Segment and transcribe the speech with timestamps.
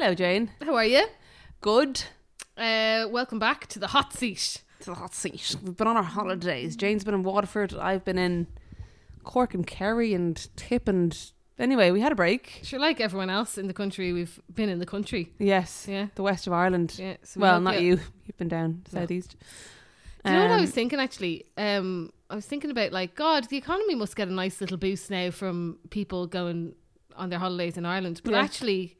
[0.00, 0.50] Hello, Jane.
[0.62, 1.06] How are you?
[1.60, 2.04] Good.
[2.56, 4.62] Uh, welcome back to the hot seat.
[4.80, 5.56] To the hot seat.
[5.62, 6.74] We've been on our holidays.
[6.74, 7.74] Jane's been in Waterford.
[7.74, 8.46] I've been in
[9.24, 11.14] Cork and Kerry and Tip and.
[11.58, 12.60] Anyway, we had a break.
[12.62, 15.34] Sure, like everyone else in the country, we've been in the country.
[15.38, 15.84] Yes.
[15.86, 16.06] Yeah.
[16.14, 16.94] The west of Ireland.
[16.98, 17.16] Yeah.
[17.22, 18.00] So we well, hope not you.
[18.24, 19.00] You've been down No.
[19.00, 19.36] southeast.
[20.24, 21.44] Do you know what I Um, was thinking actually?
[21.58, 25.10] Um, I was thinking about like, God, the economy must get a nice little boost
[25.10, 26.74] now from people going
[27.16, 28.22] on their holidays in Ireland.
[28.24, 28.40] But Yeah.
[28.40, 28.96] actually,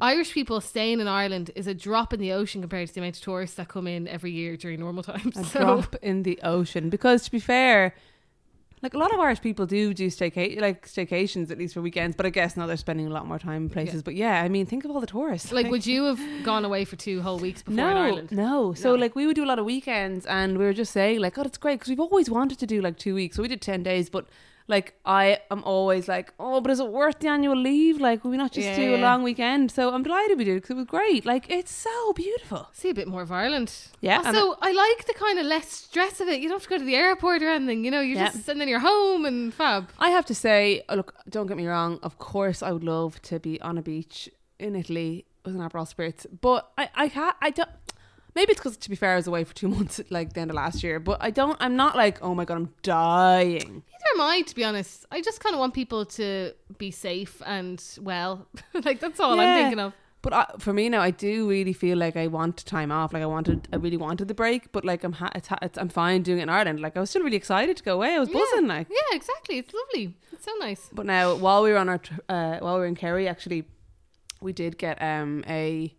[0.00, 3.16] Irish people staying in Ireland is a drop in the ocean compared to the amount
[3.16, 5.36] of tourists that come in every year during normal times.
[5.36, 6.90] a So- drop in the ocean.
[6.90, 7.94] Because to be fair,
[8.82, 12.16] like a lot of Irish people do do stayca- like staycations at least for weekends.
[12.16, 13.96] But I guess now they're spending a lot more time in places.
[13.96, 14.00] Yeah.
[14.06, 15.52] But yeah, I mean, think of all the tourists.
[15.52, 18.32] Like, would you have gone away for two whole weeks before no, in Ireland?
[18.32, 18.72] No.
[18.72, 19.00] So No.
[19.02, 21.44] like we would do a lot of weekends, and we were just saying like, God,
[21.44, 23.36] it's great because we've always wanted to do like two weeks.
[23.36, 24.26] So we did ten days, but
[24.70, 28.00] like I am always like, oh, but is it worth the annual leave?
[28.00, 29.02] Like, will we not just Yeah, do a yeah.
[29.08, 29.70] long weekend?
[29.70, 31.26] So I'm delighted we did because it was great.
[31.26, 32.68] Like, it's so beautiful.
[32.72, 33.70] See a bit more of Ireland.
[34.00, 36.40] Yeah, Also, I like the kind of less stress of it.
[36.40, 37.84] You don't have to go to the airport or anything.
[37.84, 38.30] You know, you're Yeah.
[38.32, 39.90] just and then you're home and fab.
[39.98, 41.98] I have to say, uh, look, don't get me wrong.
[42.02, 45.86] Of course, I would love to be on a beach in Italy with an Aperol
[45.92, 47.36] spritz, but I, I can't.
[47.42, 47.70] I don't.
[48.36, 50.50] Maybe it's because, to be fair, I was away for two months, like the end
[50.50, 51.00] of last year.
[51.00, 51.56] But I don't.
[51.60, 53.82] I'm not like, oh my god, I'm dying.
[54.14, 55.06] Am I, to be honest.
[55.10, 58.46] I just kind of want people to be safe and well.
[58.84, 59.42] like that's all Yeah.
[59.42, 59.92] I'm thinking of.
[60.22, 63.14] But I, for me now, I do really feel like I want time off.
[63.14, 64.70] Like I wanted, I really wanted the break.
[64.70, 66.80] But like I'm, ha- it's, ha- it's, I'm fine doing it in Ireland.
[66.80, 68.14] Like I was still really excited to go away.
[68.16, 68.38] I was Yeah.
[68.38, 68.66] buzzing.
[68.68, 69.56] Like, Yeah, exactly.
[69.58, 70.14] It's lovely.
[70.32, 70.90] It's so nice.
[70.92, 73.64] but now while we were on our, tr- uh, while we were in Kerry, actually,
[74.42, 75.94] we did get um a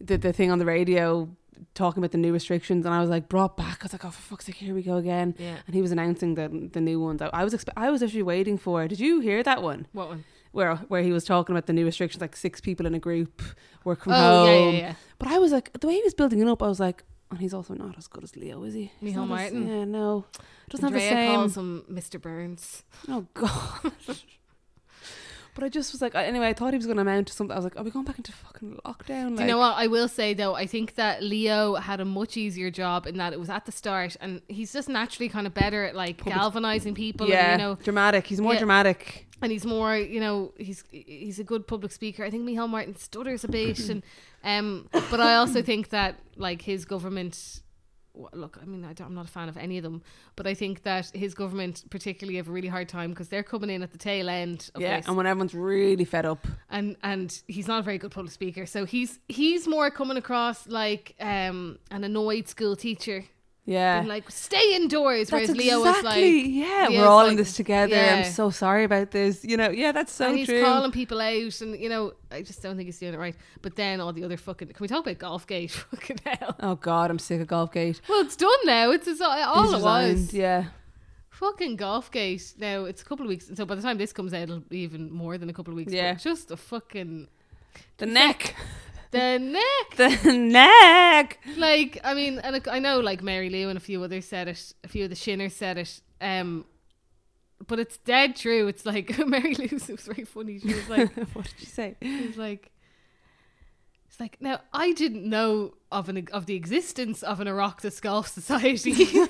[0.00, 1.28] the the thing on the radio
[1.74, 3.78] talking about the new restrictions, and I was like brought back.
[3.80, 5.34] I was like, oh for fuck's sake, here we go again.
[5.38, 5.56] Yeah.
[5.66, 7.22] And he was announcing the the new ones.
[7.22, 8.86] I, I was expe- I was actually waiting for.
[8.88, 9.86] Did you hear that one?
[9.92, 10.24] What one?
[10.52, 13.42] Where where he was talking about the new restrictions, like six people in a group,
[13.84, 14.46] work from oh, home.
[14.46, 14.94] yeah, yeah, yeah.
[15.18, 17.38] But I was like, the way he was building it up, I was like, and
[17.38, 18.90] he's also not as good as Leo, is he?
[19.00, 19.68] He's Micheál not as- Martin.
[19.68, 20.24] Yeah, no,
[20.68, 21.34] doesn't Andrea have the same.
[21.36, 22.20] calls him Mr.
[22.20, 22.82] Burns.
[23.08, 23.92] Oh god.
[25.60, 27.52] But I just was like, anyway, I thought he was going to amount to something.
[27.52, 29.36] I was like, are we going back into fucking lockdown?
[29.36, 30.54] Do you know what I will say though?
[30.54, 33.72] I think that Leo had a much easier job in that it was at the
[33.72, 37.28] start, and he's just naturally kind of better at like galvanizing people.
[37.28, 38.26] Yeah, and, you know, dramatic.
[38.26, 38.60] He's more Yeah.
[38.60, 39.26] dramatic.
[39.42, 42.24] and he's more, you know, he's he's a good public speaker.
[42.24, 44.02] I think Michael Martin stutters a bit, and
[44.44, 47.60] um, but I also think that like his government.
[48.14, 50.02] Look, I mean, I don't, I'm not a fan of any of them,
[50.36, 53.70] but I think that his government particularly have a really hard time because they're coming
[53.70, 56.44] in at the tail end of Yeah, this, and when everyone's really fed up.
[56.70, 58.66] and and he's not a very good public speaker.
[58.66, 63.24] So he's he's more coming across like um an annoyed school teacher,
[63.70, 64.00] Yeah.
[64.00, 67.36] being like stay indoors, that's whereas Leo was exactly, like, yeah, Leo's we're all in
[67.36, 67.94] this together.
[67.94, 68.16] yeah.
[68.16, 69.44] I'm so sorry about this.
[69.44, 70.62] You know, yeah, that's so and he's true.
[70.64, 73.36] calling people out, and you know, I just don't think he's doing it right.
[73.62, 75.70] But then all the other fucking, can we talk about Golfgate?
[75.90, 76.56] Fucking hell.
[76.60, 78.00] oh God, I'm sick of Golfgate.
[78.08, 78.90] Well, it's done now.
[78.90, 80.34] It's, it's all, He's it resigned, was.
[80.34, 80.64] Yeah.
[81.30, 82.58] Fucking Golfgate.
[82.58, 84.58] Now it's a couple of weeks, and so by the time this comes out, it'll
[84.60, 85.92] be even more than a couple of weeks.
[85.92, 86.14] Yeah.
[86.14, 87.28] just a fucking
[87.98, 88.56] The neck.
[89.10, 89.96] The neck.
[90.24, 91.38] the neck.
[91.56, 94.72] like I mean, and I- know like Mary Lou and a few others said it,
[94.84, 96.00] a few of the Shinners said it.
[96.20, 96.64] Um,
[97.66, 98.68] but it's dead true.
[98.68, 100.58] It's like Mary Lou it was very funny.
[100.58, 101.96] She was like, what did she say?
[102.02, 102.70] she was like,
[104.08, 108.28] it's like now I didn't know of an of the existence of an Oireachtas Golf
[108.28, 108.94] Society.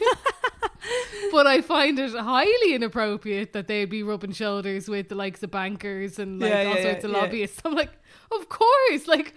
[1.32, 5.50] But I find it highly inappropriate that they'd be rubbing shoulders with the likes of
[5.52, 7.60] bankers and like Yeah, all yeah, sorts yeah, of lobbyists.
[7.64, 7.92] I'm like,
[8.32, 9.34] of course, like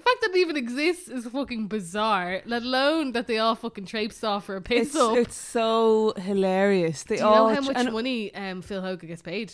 [0.00, 2.42] the fact that it even exists is fucking bizarre.
[2.46, 5.16] Let alone that they all fucking traipsed off for a piss It's, up.
[5.16, 7.02] it's so hilarious.
[7.02, 9.52] They Do you all know how much and, money um, Phil Hogan gets paid?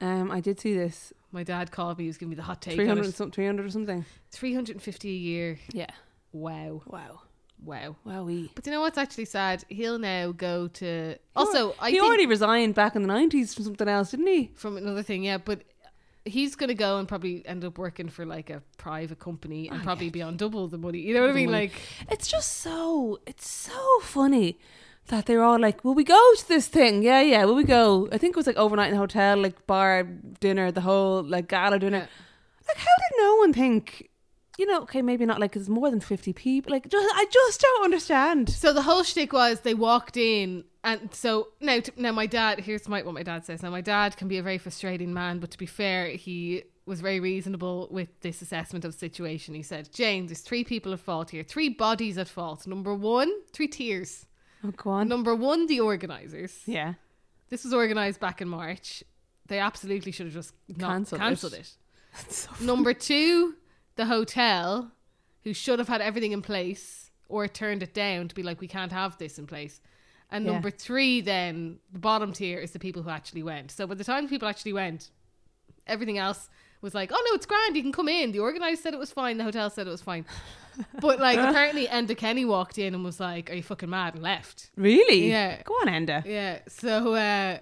[0.00, 1.12] um I did see this.
[1.32, 2.04] My dad called me.
[2.04, 2.74] He was giving me the hot take.
[2.76, 3.14] Three it.
[3.14, 4.04] some three hundred or something.
[4.32, 5.58] 350 a year.
[5.72, 5.90] Yeah.
[6.32, 6.82] Wow.
[6.86, 7.22] Wow.
[7.64, 7.96] Wow.
[8.06, 8.50] Wowee.
[8.54, 9.64] But you know what's actually sad?
[9.68, 11.16] He'll now go to.
[11.34, 14.50] Also, I he already resigned back in the nineties from something else, didn't he?
[14.54, 15.62] from another thing, yeah, but
[16.24, 19.80] he's going to go and probably end up working for like a private company and
[19.80, 20.12] Oh, probably yeah.
[20.12, 20.98] be on double the money.
[21.00, 21.50] You know what I mean?
[21.50, 21.66] money.
[21.68, 21.72] Like,
[22.10, 24.58] It's just so it's so funny
[25.06, 27.02] that they're all like, "Will we go to this thing?
[27.02, 27.44] Yeah, yeah.
[27.46, 30.70] Will we go?" I think it was like overnight in a hotel, like bar dinner,
[30.70, 31.98] the whole like gala dinner.
[31.98, 32.66] Yeah.
[32.68, 34.10] Like, how did no one think?
[34.58, 36.72] You know, okay, maybe not like it's more than fifty people.
[36.72, 38.50] Like, just I just don't understand.
[38.50, 42.60] so the whole shtick was they walked in, and so now, now my dad.
[42.60, 43.62] Here's my what my dad says.
[43.62, 47.00] Now my dad can be a very frustrating man, but to be fair, he was
[47.00, 49.54] very reasonable with this assessment of the situation.
[49.54, 51.42] He said, "Jane, there's three people at fault here.
[51.42, 52.66] Three bodies at fault.
[52.66, 54.26] Number one, three tiers.
[54.64, 55.08] Oh, go on.
[55.08, 56.62] Number one, the organisers.
[56.66, 56.94] Yeah.
[57.48, 59.04] This was organised back in March.
[59.46, 61.60] They absolutely should have just Cancelled cancelled, it.
[61.60, 61.76] it.
[62.30, 63.54] So Number two,
[63.96, 64.90] the hotel,
[65.44, 68.68] who should have had everything in place or turned it down to be like, we
[68.68, 69.80] can't have this in place.
[70.30, 70.52] And Yeah.
[70.52, 73.70] number three, then the bottom tier is the people who actually went.
[73.70, 75.10] So by the time people actually went,
[75.86, 76.48] everything else
[76.82, 78.32] was like, oh no, it's grand, you can come in.
[78.32, 80.24] The organizer said it was fine, the hotel said it was fine.
[81.00, 84.14] But like apparently Enda Kenny walked in and was like, Are you fucking mad?
[84.14, 84.70] and left.
[84.76, 85.28] Really?
[85.28, 85.60] Yeah.
[85.64, 86.24] Go on, Enda.
[86.24, 86.60] Yeah.
[86.68, 87.58] So uh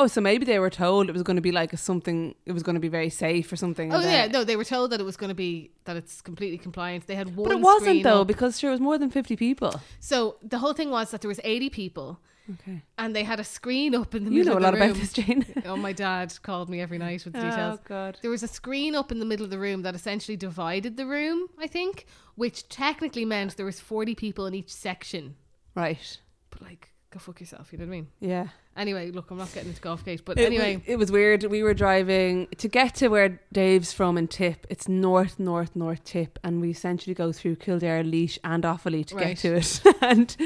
[0.00, 2.34] Oh, so maybe they were told it was going to be like a something.
[2.46, 3.92] It was going to be very safe or something.
[3.92, 7.06] Oh yeah, no, they were told that it was gonna be that it's completely compliant.
[7.08, 8.28] They had one But it wasn't though, up.
[8.28, 9.72] because sure, it was more than fifty people.
[9.98, 12.82] So the whole thing was that there was eighty people Okay.
[12.96, 14.82] and they had a screen up in the You middle You know a lot room.
[14.90, 15.44] about this, Jane.
[15.66, 17.78] Oh my dad called me every night with the oh, details.
[17.78, 18.18] Oh God.
[18.22, 21.04] There was a screen up in the middle of the room that essentially divided the
[21.06, 22.06] room, I think,
[22.36, 25.34] which technically meant there was 40 people in each section.
[25.74, 26.18] Right.
[26.50, 28.08] But like, go fuck yourself, you know what I mean?
[28.20, 28.48] Yeah.
[28.76, 31.42] Anyway, look, I'm not getting into golf gate, but It anyway, was, it was weird.
[31.44, 34.66] We were driving to get to where Dave's from in Tip.
[34.70, 39.16] It's north, north, north Tip, and we essentially go through Kildare, Laois, and Offaly to
[39.16, 39.28] Right.
[39.28, 39.82] get to it.
[40.02, 40.36] and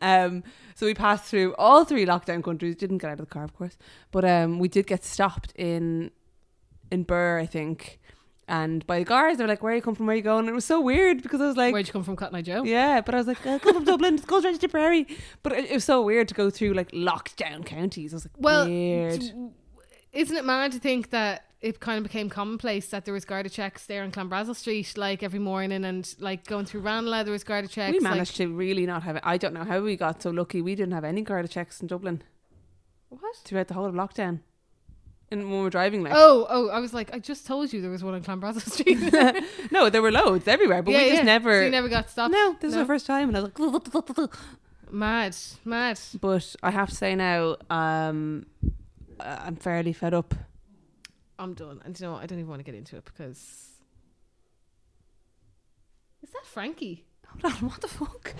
[0.00, 0.44] um,
[0.74, 2.74] so we passed through all three lockdown countries.
[2.74, 3.76] Didn't get out of the car, of course,
[4.10, 6.10] but um, we did get stopped in
[6.90, 8.00] in Birr, I think.
[8.50, 10.06] And by the guards, they were like, "Where you come from?
[10.06, 12.02] Where you going?" And it was so weird because I was like, where'd you come
[12.02, 12.64] from, Cotton Eye Joe?
[12.64, 15.06] yeah, but I was like, I come from Dublin, it goes right to Tipperary.
[15.42, 18.14] But it, it was so weird to go through like lockdown counties.
[18.14, 19.22] I was like, Well, weird.
[20.12, 23.50] isn't it mad to think that it kind of became commonplace that there was Garda
[23.50, 27.44] checks there on Clanbrassil Street like every morning and like going through Ranelagh there was
[27.44, 27.92] Garda checks.
[27.92, 29.22] we like- managed to really not have it.
[29.26, 30.62] I don't know how we got so lucky.
[30.62, 32.22] We didn't have any Garda checks in Dublin
[33.10, 33.36] what?
[33.44, 34.40] throughout the whole of lockdown.
[35.30, 36.68] And when we were driving, like, Oh, oh!
[36.70, 38.98] I was like, I just told you there was one on Clanbrassil Street.
[39.70, 41.22] no, there were loads everywhere, but Yeah, we just yeah.
[41.24, 41.60] never.
[41.60, 42.32] So you never got stopped.
[42.32, 42.80] no, this is No?
[42.80, 43.50] our first time, and I was
[44.16, 44.30] like,
[44.90, 45.36] Mad,
[45.66, 46.00] mad.
[46.18, 48.46] but I have to say now, um,
[49.20, 50.34] uh, I'm fairly fed up.
[51.38, 51.82] I'm done.
[51.84, 52.22] And you know what?
[52.22, 53.38] I don't even want to get into it because.
[56.22, 57.04] Is that Frankie?
[57.26, 58.32] Hold on, what the fuck?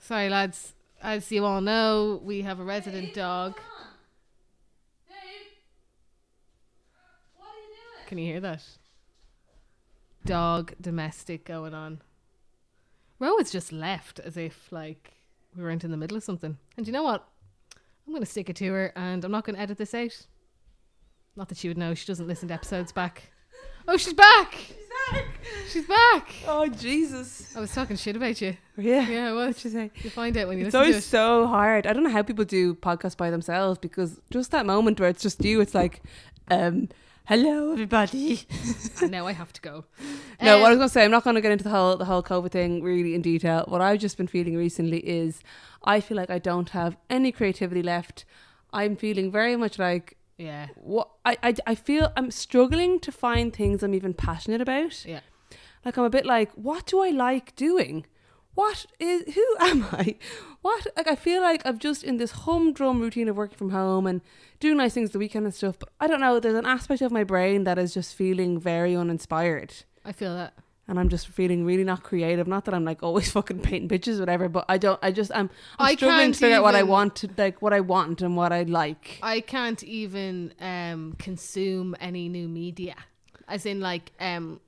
[0.00, 0.74] Sorry, lads.
[1.02, 3.58] As you all know, we have a resident dog.
[8.12, 8.62] Can you hear that?
[10.26, 12.02] Dog domestic going on.
[13.18, 15.14] Ro has just left as if like
[15.56, 16.58] we weren't in the middle of something.
[16.76, 17.26] And you know what?
[18.06, 20.26] I'm going to stick it to her and I'm not going to edit this out.
[21.36, 21.94] Not that she would know.
[21.94, 23.30] She doesn't listen to episodes back.
[23.88, 24.56] Oh, she's back!
[25.70, 26.34] She's back!
[26.46, 27.56] Oh Jesus!
[27.56, 28.58] I was talking shit about you.
[28.76, 29.08] Yeah.
[29.08, 29.32] Yeah, I.
[29.32, 29.90] What'd you say?
[30.02, 31.08] You find out when you It's listen to always it.
[31.08, 31.86] so hard.
[31.86, 35.22] I don't know how people do podcasts by themselves because just that moment where it's
[35.22, 36.02] just you, it's like,
[36.50, 36.90] um,
[37.26, 38.40] hello everybody.
[39.00, 39.84] and now I have to go.
[40.40, 42.04] No, what I Um, was gonna say, I'm not gonna get into the whole the
[42.04, 43.64] whole COVID thing really in detail.
[43.68, 45.40] What I've just been feeling recently is
[45.84, 48.24] I feel like I don't have any creativity left.
[48.72, 53.52] I'm feeling very much like yeah, what I, I I feel I'm struggling to find
[53.54, 55.04] things I'm even passionate about.
[55.04, 55.20] yeah.
[55.84, 58.06] Like I'm a bit like, what do I like doing?
[58.54, 60.16] What is who am I?
[60.60, 64.06] What like I feel like I'm just in this humdrum routine of working from home
[64.06, 64.20] and
[64.60, 65.78] doing nice things the weekend and stuff.
[65.78, 66.38] But I don't know.
[66.38, 69.72] There's an aspect of my brain that is just feeling very uninspired,
[70.04, 70.52] I feel that.
[70.86, 72.46] and I'm just feeling really not creative.
[72.46, 74.48] Not that I'm like always fucking painting pictures, or whatever.
[74.48, 74.98] But I don't.
[75.02, 77.72] I just I'm, I'm I struggling to figure out what I want to like, what
[77.72, 79.18] I want and what I like.
[79.22, 82.96] I can't even um consume any new media.
[83.48, 84.60] As in like um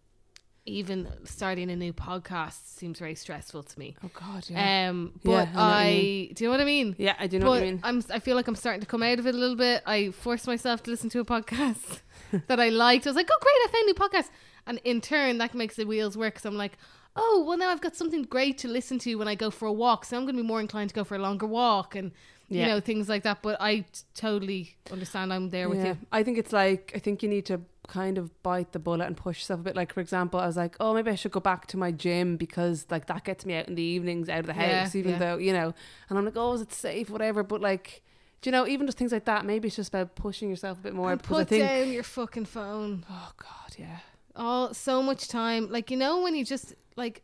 [0.67, 3.97] even starting a new podcast seems very stressful to me.
[4.03, 4.89] oh God, yeah.
[4.91, 6.33] Um Yeah, but I I, mean.
[6.35, 6.95] do you know what I mean?
[6.99, 7.81] yeah, I do know but what you mean.
[7.83, 9.83] I'm I feel like I'm starting to come out of it a little bit.
[9.87, 12.01] I forced myself to listen to a podcast
[12.49, 13.07] that I liked.
[13.07, 13.53] I was like, "Oh, great!
[13.65, 14.31] I found a new podcast."
[14.67, 16.39] And in turn, that makes the wheels work.
[16.39, 16.79] So I'm like,
[17.15, 19.73] "Oh, well, now I've got something great to listen to when I go for a
[19.73, 22.11] walk." So I'm going to be more inclined to go for a longer walk and
[22.49, 23.43] you know things like that.
[23.43, 25.33] But I t- totally understand.
[25.33, 25.89] I'm there with Yeah.
[25.89, 25.99] you.
[26.13, 29.17] I think it's like I think you need to kind of bite the bullet and
[29.17, 29.77] push yourself a bit.
[29.77, 32.37] Like for example, I was like, oh, maybe I should go back to my gym
[32.37, 35.13] because like that gets me out in the evenings, out of the Yeah, house, even
[35.13, 35.19] yeah.
[35.19, 35.75] though you know.
[36.09, 37.43] And I'm like, oh, is it safe, whatever.
[37.43, 38.03] But like,
[38.41, 40.83] do you know, even just things like that, maybe it's just about pushing yourself a
[40.83, 43.05] bit more and because I put think, down your fucking phone.
[43.11, 43.99] oh god, yeah,
[44.37, 45.71] all so much time.
[45.71, 47.23] Like you know when you just like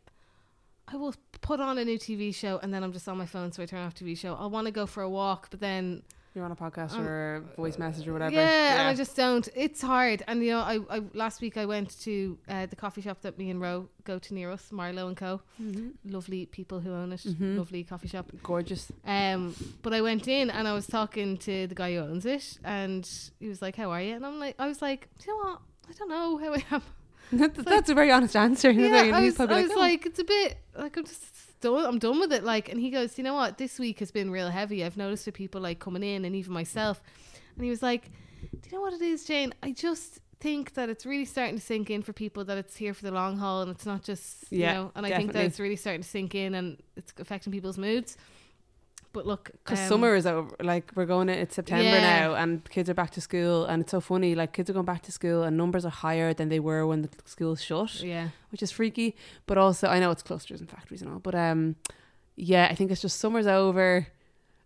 [0.93, 3.51] I will put on a new TV show and then I'm just on my phone
[3.51, 4.35] so I turn off TV show.
[4.35, 7.35] I want to go for a walk but then you're on a podcast Um, or
[7.35, 8.33] a voice message or whatever.
[8.35, 9.49] yeah, and I just don't.
[9.53, 10.23] It's hard.
[10.29, 13.37] And you know I, I last week I went to uh, the coffee shop that
[13.37, 15.41] me and Ro go to near us, Marlowe and Co.
[15.61, 15.91] Mhm.
[16.05, 17.19] Lovely people who own it.
[17.27, 17.57] Mhm.
[17.57, 18.31] Lovely coffee shop.
[18.43, 18.93] gorgeous.
[19.05, 22.59] Um, but I went in and I was talking to the guy who owns it,
[22.63, 23.05] and
[23.41, 25.59] he was like, "How are you?" And I'm like, I was like, "You know what?
[25.89, 26.81] I don't know how I am."
[27.31, 28.71] That's, that's a very honest answer.
[28.71, 31.85] yeah, I was, I was "Oh." like, it's a bit like I'm just done.
[31.85, 32.43] I'm done with it.
[32.43, 33.57] Like, and he goes, you know what?
[33.57, 34.83] This week has been real heavy.
[34.83, 37.01] I've noticed with people like coming in, and even myself.
[37.55, 38.11] And he was like,
[38.41, 39.53] do you know what it is, Jane?
[39.63, 42.93] I just think that it's really starting to sink in for people that it's here
[42.95, 44.91] for the long haul and it's not just you Yeah, know.
[44.95, 48.17] And I think that it's really starting to sink in and it's affecting people's moods.
[49.13, 50.55] But look, Because um, summer is over.
[50.61, 51.27] Like we're going.
[51.29, 52.27] It's September Yeah.
[52.29, 54.35] now, and kids are back to school, and it's so funny.
[54.35, 57.01] Like kids are going back to school, and numbers are higher than they were when
[57.01, 59.15] the schools shut, Yeah, which is freaky.
[59.47, 61.75] But also, I know it's clusters and factories and all, but um,
[62.37, 64.07] yeah, I think it's just summer's over,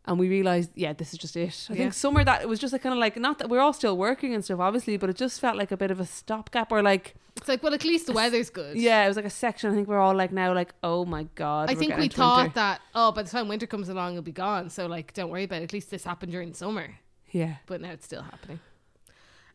[0.07, 1.67] and we realized, yeah, this is just it.
[1.69, 1.79] I Yeah.
[1.79, 3.97] think summer that it was just a kind of like not that we're all still
[3.97, 6.81] working and stuff, obviously, but it just felt like a bit of a stopgap or
[6.81, 8.77] like it's like well, at least the weather's good.
[8.77, 9.71] yeah, it was like a section.
[9.71, 11.69] I think we're all like now like, oh my god.
[11.69, 12.55] I think we thought winter.
[12.55, 14.69] that oh, by the time winter comes along, it'll be gone.
[14.69, 15.65] So like, don't worry about it.
[15.65, 16.95] At least this happened during summer,
[17.31, 17.55] yeah.
[17.65, 18.59] but now it's still happening.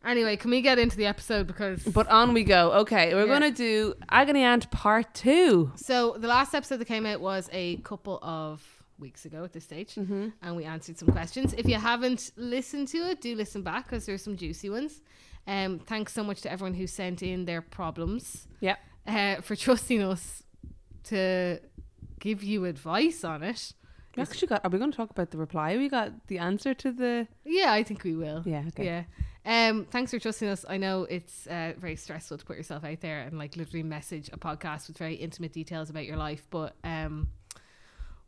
[0.03, 2.71] Anyway, can we get into the episode because But on we go.
[2.71, 3.33] Okay, we're Yeah.
[3.33, 5.71] gonna do agony aunt part two.
[5.75, 9.63] so the last episode that came out was a couple of weeks ago at this
[9.65, 10.29] stage, Mm-hmm.
[10.41, 11.53] and we answered some questions.
[11.57, 15.01] If you haven't listened to it, do listen back because there's some juicy ones.
[15.47, 18.47] Um, thanks so much to everyone who sent in their problems.
[18.61, 18.79] Yep.
[19.07, 20.43] Uh, for trusting us
[21.05, 21.59] to
[22.19, 23.73] give you advice on it.
[24.15, 24.63] We actually got.
[24.65, 25.77] Are we going to talk about the reply?
[25.77, 27.27] We got the answer to the.
[27.45, 28.43] Yeah, I think we will.
[28.45, 28.63] Yeah.
[28.67, 28.85] Okay.
[28.85, 29.03] Yeah.
[29.69, 30.65] Um, thanks for trusting us.
[30.69, 34.29] I know it's uh, very stressful to put yourself out there and like literally message
[34.33, 37.29] a podcast with very intimate details about your life, but um,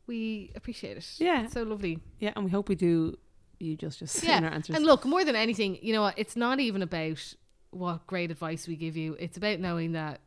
[0.07, 1.07] we appreciate it.
[1.17, 1.43] Yeah.
[1.43, 1.99] It's so lovely.
[2.19, 3.17] Yeah, and we hope we do
[3.59, 4.75] you justice Yeah, in our answers.
[4.75, 6.15] And look, more than anything, you know what?
[6.17, 7.35] It's not even about
[7.71, 9.15] what great advice we give you.
[9.19, 10.19] It's about knowing that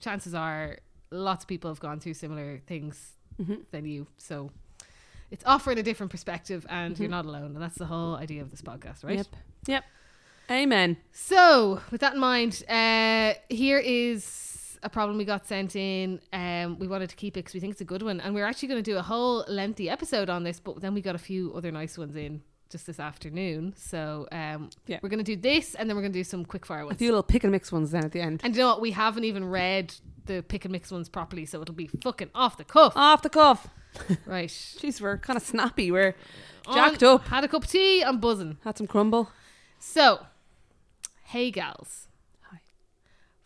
[0.00, 0.78] chances are
[1.10, 3.64] lots of people have gone through similar things Mhm.
[3.70, 4.06] than you.
[4.16, 4.50] So
[5.30, 7.12] it's offering a different perspective and you're Mhm.
[7.12, 7.52] not alone.
[7.54, 9.16] And that's the whole idea of this podcast, right?
[9.16, 9.26] Yep.
[9.66, 9.84] Yep.
[10.50, 10.96] Amen.
[11.12, 14.51] So, with that in mind, uh, here is
[14.82, 16.20] a problem we got sent in.
[16.32, 18.44] Um, we wanted to keep it because we think it's a good one, and we're
[18.46, 20.58] actually going to do a whole lengthy episode on this.
[20.60, 23.74] But then we got a few other nice ones in just this afternoon.
[23.76, 24.98] So, um, Yeah.
[25.02, 26.96] we're going to do this, and then we're going to do some quick fire ones.
[26.96, 28.40] A few little pick and mix ones then at the end.
[28.42, 28.80] And you know what?
[28.80, 32.56] We haven't even read the pick and mix ones properly, so it'll be fucking off
[32.56, 32.94] the cuff.
[32.96, 33.68] Off the cuff.
[34.26, 34.48] right.
[34.48, 35.90] Jeez, we're kind of snappy.
[35.90, 36.14] We're
[36.66, 37.26] On- jacked up.
[37.28, 38.02] Had a cup of tea.
[38.02, 38.56] I'm buzzing.
[38.64, 39.30] Had some crumble.
[39.78, 40.20] So,
[41.24, 42.08] hey, gals.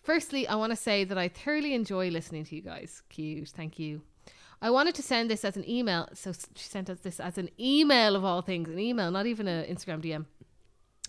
[0.07, 3.03] Firstly, I want to say that I thoroughly enjoy listening to you guys.
[3.09, 3.49] Cute.
[3.49, 4.03] Thank you.
[4.63, 6.09] I wanted to send this as an email.
[6.15, 9.49] So she sent us this as an email of all things, an email, not even
[9.49, 10.25] an Instagram DM.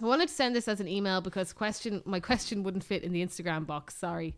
[0.02, 3.14] I wanted to send this as an email because question my question wouldn't fit in
[3.14, 3.96] the Instagram box.
[3.96, 4.36] Sorry.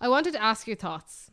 [0.00, 1.30] I wanted to ask your thoughts.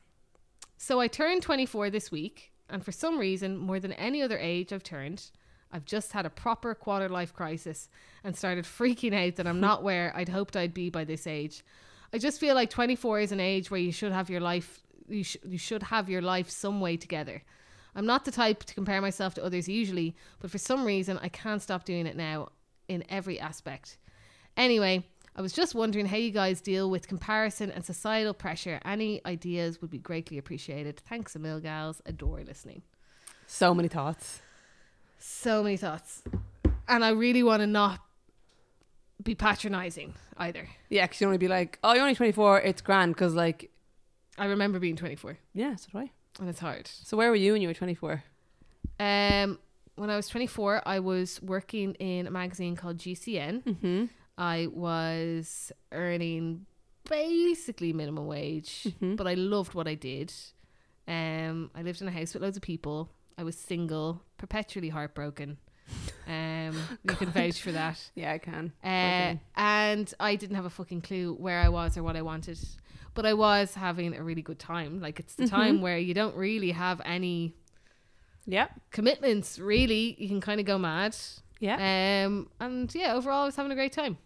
[0.76, 4.74] So I turned 24 this week, and for some reason, more than any other age
[4.74, 5.32] I've turned,
[5.72, 7.88] I've just had a proper quarter life crisis
[8.22, 11.64] and started freaking out that I'm not where I'd hoped I'd be by this age.
[12.14, 15.24] I just feel like 24 is an age where you should have your life you,
[15.24, 17.44] sh- you should have your life some way together.
[17.96, 21.30] I'm not the type to compare myself to others usually, but for some reason I
[21.30, 22.50] can't stop doing it now
[22.88, 23.98] in every aspect.
[24.56, 28.80] Anyway, I was just wondering how you guys deal with comparison and societal pressure.
[28.86, 31.00] Any ideas would be greatly appreciated.
[31.00, 32.02] Thanks a mil, gals.
[32.06, 32.82] Adore listening.
[33.48, 34.42] So many thoughts.
[35.18, 36.24] So many thoughts.
[36.88, 38.00] And I really want to not
[39.24, 40.68] be patronizing either.
[40.90, 42.62] Yeah, because you only be like, oh, you're only 24.
[42.62, 43.14] It's grand.
[43.14, 43.70] Because, like,
[44.38, 46.12] I remember being 24 yeah, so do I.
[46.40, 46.88] and it's hard.
[46.88, 48.24] So where were you when you were 24?
[49.00, 49.60] Um,
[49.96, 53.64] when I was 24, I was working in a magazine called GCN.
[53.64, 54.06] Mm-hmm.
[54.38, 56.66] I was earning
[57.10, 59.18] basically minimum wage, Mhm.
[59.18, 60.32] but I loved what I did.
[61.08, 63.10] Um, I lived in a house with loads of people.
[63.38, 65.58] I was single, perpetually heartbroken.
[66.28, 66.34] Um,
[67.04, 67.98] you can vouch for that.
[68.16, 68.74] Yeah, I can.
[68.84, 72.60] Uh, and I didn't have a fucking clue where I was or what I wanted,
[73.14, 75.00] but I was having a really good time.
[75.02, 75.50] Like it's the Mhm.
[75.50, 77.54] time where you don't really have any
[78.46, 78.68] Yeah.
[78.92, 79.60] commitments.
[79.60, 81.16] Really, you can kind of go mad.
[81.60, 82.26] Yeah.
[82.26, 84.18] Um, and yeah, overall, I was having a great time.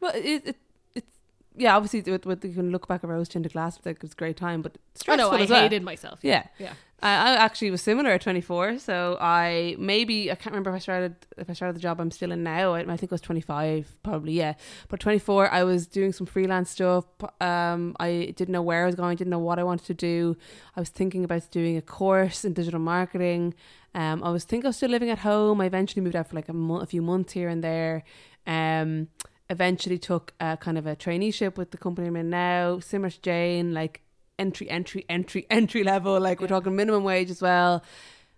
[0.00, 0.56] Well, it, it
[0.94, 1.16] it's
[1.56, 1.76] yeah.
[1.76, 4.16] Obviously, with, with you can look back at rose tinted glass, like it was a
[4.16, 5.62] great time, but Oh stressful no, I as well.
[5.62, 6.20] hated myself.
[6.22, 6.74] Yeah, Yeah.
[7.00, 8.78] I, actually was similar at 24.
[8.80, 12.10] So I maybe I can't remember if I started if I started the job I'm
[12.10, 12.74] still in now.
[12.74, 14.54] I, I think it was 25, probably yeah.
[14.88, 17.04] But 24, I was doing some freelance stuff.
[17.40, 19.16] Um, I didn't know where I was going.
[19.16, 20.36] Didn't know what I wanted to do.
[20.76, 23.54] I was thinking about doing a course in digital marketing.
[23.94, 25.60] Um, I was think I was still living at home.
[25.60, 28.02] I eventually moved out for like a, mo- a few months here and there.
[28.46, 29.08] Um,
[29.50, 32.80] eventually took a kind of a traineeship with the company I'm in now.
[32.80, 34.02] Similar to Jane, like
[34.38, 36.18] entry, entry, entry, entry level.
[36.20, 37.82] Like we're talking minimum wage as well.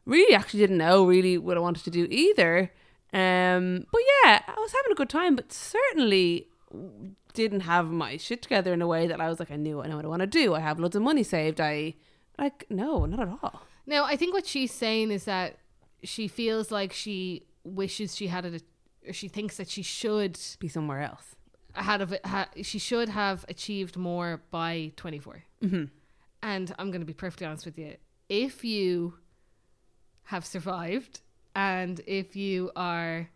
[0.07, 2.73] Really, actually didn't know really what I wanted to do either.
[3.13, 6.49] Um, but yeah, I was having a good time, but certainly
[7.35, 9.89] didn't have my shit together in a way that I was like, I knew I
[9.89, 10.55] know what I want to do.
[10.55, 11.61] I have loads of money saved.
[11.61, 11.95] I
[12.39, 13.63] like no, not at all.
[13.87, 15.59] Now, I think what she's saying is that
[16.03, 18.63] she feels like she wishes she had it,
[19.07, 21.37] or she thinks that she should Be somewhere else.
[21.75, 25.45] Had of it, ha, she should have achieved more by 24.
[25.63, 25.85] Mm-hmm.
[26.43, 27.97] And I'm going to be perfectly honest with you.
[28.29, 29.15] If you
[30.25, 31.21] have survived
[31.55, 33.29] and if you are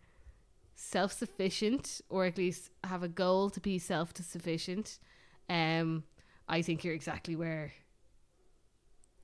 [0.75, 4.99] self sufficient or at least have a goal to be self sufficient,
[5.49, 6.05] um,
[6.49, 7.73] I think you're exactly where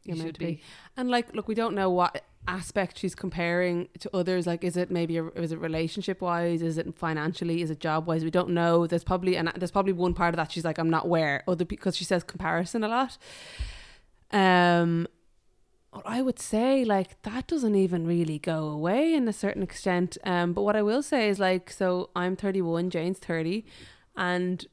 [0.05, 0.45] you, should be.
[0.45, 0.63] be.
[0.97, 4.47] And like, look, we don't know what aspect she's comparing to others.
[4.47, 6.63] Like, is it maybe a, is it relationship wise?
[6.63, 7.63] Is it financially?
[7.63, 8.25] Is it job wise?
[8.25, 8.87] We don't know.
[8.87, 11.65] There's probably and there's probably one part of that she's like, I'm not where other
[11.65, 13.19] because she says comparison a lot.
[14.33, 15.07] Um,
[16.05, 20.17] I would say like that doesn't even really go away in a certain extent.
[20.25, 23.65] Um, but what I will say is like, so I'm 31, Jane's 30,
[24.17, 24.67] and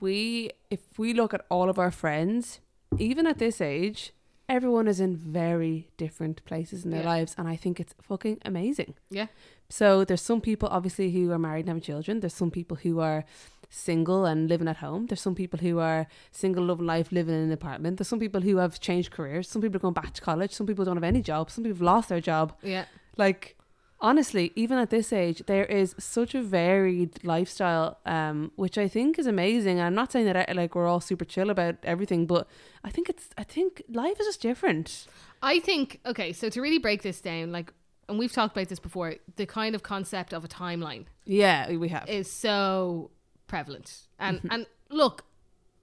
[0.00, 2.60] we if we look at all of our friends,
[2.98, 4.12] even at this age,
[4.48, 7.08] everyone is in very different places in their Yeah.
[7.14, 8.94] lives, and I think it's fucking amazing.
[9.10, 9.26] Yeah.
[9.68, 12.20] So there's some people obviously who are married and have children.
[12.20, 13.24] There's some people who are
[13.68, 15.06] single and living at home.
[15.06, 17.98] There's some people who are single, loving life, living in an apartment.
[17.98, 19.48] There's some people who have changed careers.
[19.48, 20.52] Some people are going back to college.
[20.52, 21.50] Some people don't have any job.
[21.50, 22.52] Some people have lost their job.
[22.62, 22.84] Yeah.
[23.16, 23.56] Like
[24.00, 29.18] honestly, even at this age, there is such a varied lifestyle, um, which I think
[29.18, 29.80] is amazing.
[29.80, 32.46] I'm not saying that like we're all super chill about everything, but
[32.84, 35.06] I think it's I think life is just different.
[35.42, 37.72] I think okay, so to really break this down, like,
[38.08, 41.88] and we've talked about this before, the kind of concept of a timeline Yeah, we
[41.88, 42.08] have.
[42.08, 43.10] is so
[43.46, 45.24] prevalent, and and look,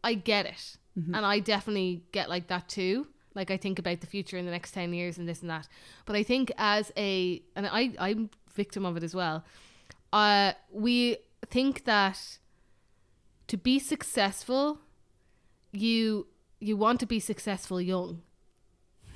[0.04, 3.08] I get it, and I definitely get like that too.
[3.36, 5.68] Like I think about the future in the next ten years and this and that,
[6.06, 9.44] but I think as a and I I'm victim of it as well.
[10.12, 11.18] Uh, we
[11.50, 12.38] think that
[13.48, 14.80] to be successful,
[15.72, 16.28] you
[16.60, 18.22] you want to be successful young.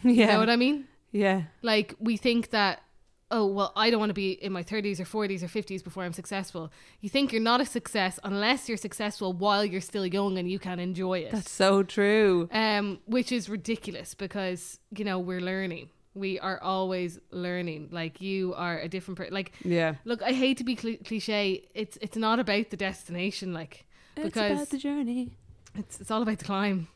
[0.04, 0.88] yeah, You know what I mean?
[1.12, 2.82] yeah, Like we think that
[3.30, 6.04] oh well I don't want to be in my 30s or 40s or 50s before
[6.04, 6.72] I'm successful.
[7.02, 10.60] You think you're not a success unless you're successful while you're still young and you
[10.60, 11.32] can enjoy it.
[11.32, 12.48] that's so true.
[12.52, 15.90] um which is ridiculous because you know we're learning.
[16.14, 17.90] We are always learning.
[17.92, 19.34] Like you are a different person.
[19.34, 21.68] Like Yeah, look, I hate to be cl- cliche.
[21.76, 23.86] It's it's not about the destination like
[24.16, 25.30] because it's about the journey.
[25.76, 26.88] it's it's all about the climb.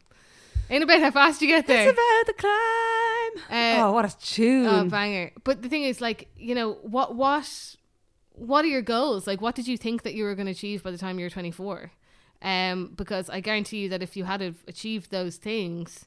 [0.70, 1.90] Ain't about how fast you get there.
[1.90, 3.50] It's about the climb.
[3.50, 4.68] Uh, oh, what a tune!
[4.68, 5.32] Oh, banger!
[5.44, 7.76] But the thing is, like, you know, what what
[8.34, 9.28] what are your goals?
[9.28, 11.26] Like, what did you think that you were going to achieve by the time you
[11.26, 11.92] were twenty four?
[12.42, 16.06] Um, because I guarantee you that if you had achieved those things,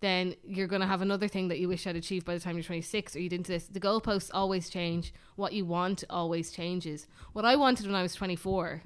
[0.00, 2.56] then you're going to have another thing that you wish had achieved by the time
[2.56, 3.66] you're 26 or you didn't this.
[3.68, 5.14] The goalposts always change.
[5.36, 7.06] What you want always changes.
[7.32, 8.82] What I wanted when I was 24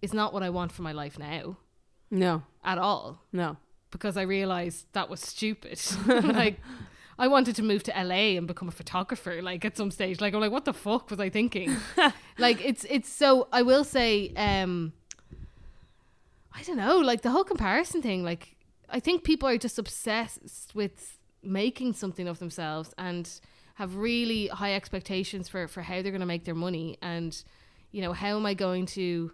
[0.00, 1.56] is not what I want for my life now
[2.12, 3.56] no, at all no.
[3.92, 5.80] Because I realized that was stupid.
[6.06, 6.58] like,
[7.18, 9.40] I wanted to move to LA and become a photographer.
[9.40, 11.76] Like at some stage, like I'm like, what the fuck was I thinking?
[12.38, 13.46] like it's it's so.
[13.52, 14.92] I will say, um,
[16.52, 16.96] I don't know.
[16.96, 18.24] Like the whole comparison thing.
[18.24, 18.56] Like
[18.88, 23.30] I think people are just obsessed with making something of themselves and
[23.74, 27.42] have really high expectations for for how they're going to make their money and
[27.90, 29.32] you know how am I going to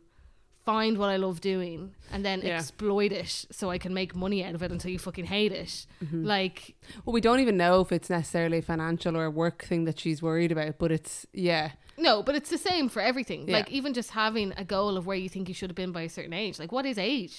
[0.72, 1.80] find what I love doing
[2.12, 2.56] and then Yeah.
[2.58, 5.72] exploit it so I can make money out of it until you fucking hate it.
[6.04, 6.24] Mm-hmm.
[6.34, 6.58] Like,
[7.04, 9.98] Well, we don't even know if it's necessarily a financial or a work thing that
[10.00, 11.66] she's worried about, but it's yeah,
[12.08, 13.40] no, but it's the same for everything.
[13.48, 13.56] Yeah.
[13.58, 16.02] Like, even just having a goal of where you think you should have been by
[16.02, 16.58] a certain age.
[16.62, 17.36] Like, what is age?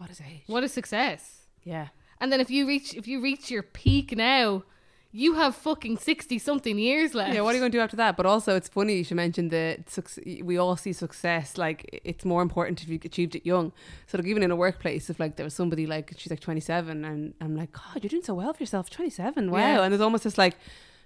[0.00, 0.44] what is age?
[0.46, 1.22] What is success?
[1.64, 1.88] Yeah,
[2.20, 4.62] And then if you reach if you reach your peak now,
[5.10, 7.34] you have fucking sixty something years left.
[7.34, 7.40] yeah.
[7.40, 8.16] What are you going to do after that?
[8.16, 12.42] But also, it's funny she mentioned that suc- we all see success like it's more
[12.42, 13.72] important if you achieved it young.
[14.06, 16.60] So like even in a workplace, if like there was somebody like she's like twenty
[16.60, 19.58] seven, and I'm like, God, you're doing so well for yourself, twenty seven, wow.
[19.58, 19.82] Yeah.
[19.82, 20.56] And there's almost this like,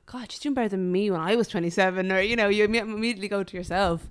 [0.07, 2.65] God, she's doing better than me when I was twenty seven, or you know, you
[2.65, 4.09] immediately go to yourself.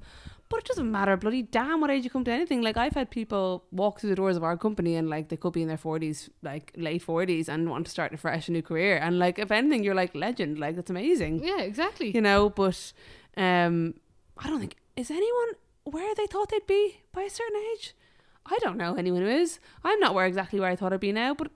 [0.52, 2.62] But it doesn't matter, bloody damn what age you come to anything.
[2.62, 5.54] Like I've had people walk through the doors of our company and like they could
[5.54, 8.98] be in their forties, like late forties, and want to start a fresh new career.
[8.98, 10.60] And like if anything, you're like legend.
[10.60, 12.12] Like that's amazing, Yeah, exactly.
[12.14, 12.50] you know.
[12.50, 12.92] But
[13.38, 13.96] um,
[14.38, 15.52] I don't think is anyone
[15.86, 17.96] where they thought they'd be by a certain age.
[18.46, 19.60] I don't know anyone who is.
[19.84, 21.50] I'm not where exactly where I thought I'd be now, but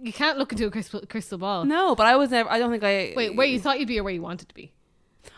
[0.00, 1.64] You can't look into a crystal, crystal ball.
[1.64, 1.94] no.
[1.94, 2.50] But I was never.
[2.50, 3.14] I don't think I.
[3.16, 4.72] Wait, where you thought you'd be or where you wanted to be?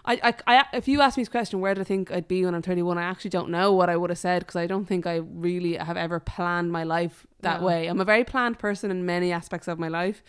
[0.04, 2.44] I, I, I, if you ask me this question, where do I think I'd be
[2.44, 2.98] when I'm 31?
[2.98, 5.74] I actually don't know what I would have said because I don't think I really
[5.76, 7.66] have ever planned my life that No.
[7.66, 7.86] way.
[7.86, 10.22] I'm a very planned person in many aspects of my life,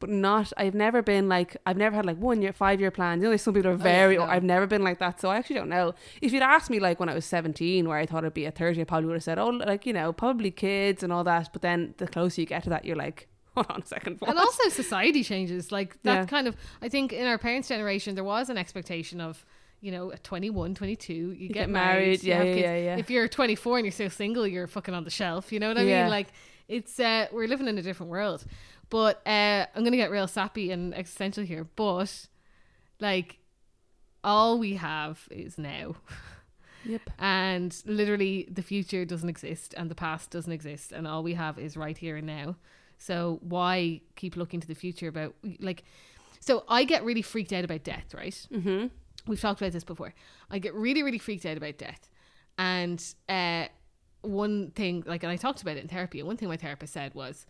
[0.00, 0.52] but not.
[0.56, 3.20] I've never been like I've never had like one year, five year plans.
[3.20, 4.16] You know, there's some people are Oh, yeah, very.
[4.16, 4.24] no.
[4.24, 5.94] I've never been like that, so I actually don't know.
[6.20, 8.56] If you'd asked me like when I was 17, where I thought I'd be at
[8.56, 11.50] 30, I probably would have said, oh, like you know, probably kids and all that.
[11.52, 14.18] But then the closer you get to that, you're like, hold on a second.
[14.26, 16.24] and also society changes like that Yeah.
[16.26, 19.44] kind of i think in our parents generation there was an expectation of
[19.84, 22.22] you know, at 21, 22, you, get, get married.
[22.22, 22.96] married, you yeah, yeah, yeah, yeah.
[22.98, 25.50] If you're 24 and you're still single, you're fucking on the shelf.
[25.50, 26.02] You know what I Yeah.
[26.02, 26.10] mean?
[26.10, 26.28] Like,
[26.68, 28.44] it's, uh, we're living in a different world.
[28.90, 31.64] But uh, I'm going to get real sappy and existential here.
[31.74, 32.28] But,
[33.00, 33.38] like,
[34.22, 35.96] all we have is now.
[36.84, 37.00] Yep.
[37.18, 40.90] And literally, the future doesn't exist and the past doesn't exist.
[40.92, 42.54] And all we have is right here and now.
[43.02, 45.82] So, why keep looking to the future about, like,
[46.38, 48.46] so I get really freaked out about death, right?
[48.52, 48.86] Mm-hmm.
[49.26, 50.14] We've talked about this before.
[50.50, 52.08] I get really, really freaked out about death.
[52.58, 53.66] And uh,
[54.20, 56.92] one thing, like, and I talked about it in therapy, and one thing my therapist
[56.92, 57.44] said was,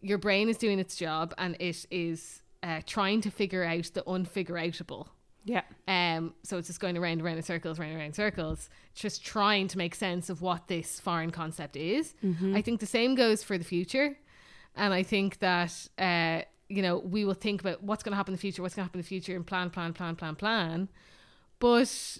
[0.00, 4.02] your brain is doing its job and it is uh, trying to figure out the
[4.02, 5.08] unfigure outable.
[5.44, 5.62] Yeah.
[5.88, 8.68] Um, so it's just going around and around in circles, round and around in circles,
[8.94, 12.14] just trying to make sense of what this foreign concept is.
[12.54, 14.16] I think the same goes for the future.
[14.74, 18.32] And I think that, uh, you know, we will think about what's going to happen
[18.32, 20.34] in the future, what's going to happen in the future, and plan, plan, plan, plan,
[20.34, 20.88] plan.
[21.58, 22.18] But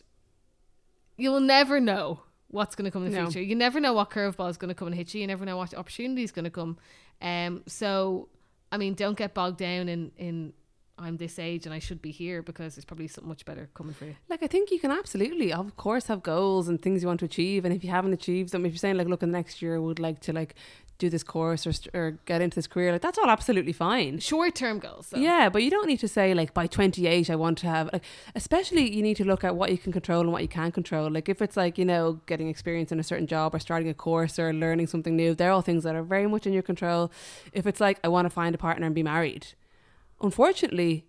[1.17, 3.25] you'll never know what's going to come in the No.
[3.27, 3.43] future.
[3.43, 5.21] You never know what curveball is going to come and hit you.
[5.23, 6.79] You never know what opportunity is going to come.
[7.21, 8.29] Um, so,
[8.71, 10.53] I mean, don't get bogged down in, in
[10.99, 13.95] I'm this age and I should be here because there's probably something much better coming
[13.95, 14.15] for you.
[14.29, 17.27] Like I think you can absolutely, of course, have goals and things you want to
[17.27, 17.65] achieve.
[17.65, 19.75] And if you haven't achieved them, if you're saying like, look, in the next year
[19.77, 20.55] I would like to like
[21.03, 24.19] do this course or or get into this career, like that's all absolutely fine.
[24.19, 25.09] Short term goals.
[25.09, 25.19] So.
[25.19, 28.05] Yeah, but you don't need to say like by 28 I want to have like
[28.35, 31.11] especially you need to look at what you can control and what you can't control.
[31.11, 33.95] Like if it's like, you know, getting experience in a certain job or starting a
[33.95, 37.11] course or learning something new, they're all things that are very much in your control.
[37.53, 39.47] If it's like I want to find a partner and be married.
[40.21, 41.05] Unfortunately,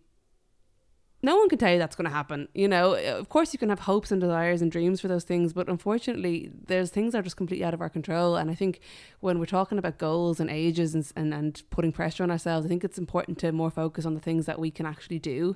[1.23, 2.49] no one can tell you that's going to happen.
[2.53, 5.23] You know, uh, of course you can have hopes and desires and dreams for those
[5.23, 8.36] things, but unfortunately, there's things that are just completely out of our control.
[8.36, 8.81] And I think
[9.21, 12.69] when we're talking about goals and ages and, and, and putting pressure on ourselves, I
[12.69, 15.55] think it's important to more focus on the things that we can actually do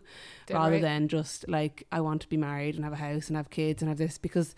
[0.49, 0.81] rather right.
[0.81, 3.81] than just like, I want to be married and have a house and have kids
[3.81, 4.17] and have this.
[4.17, 4.55] Because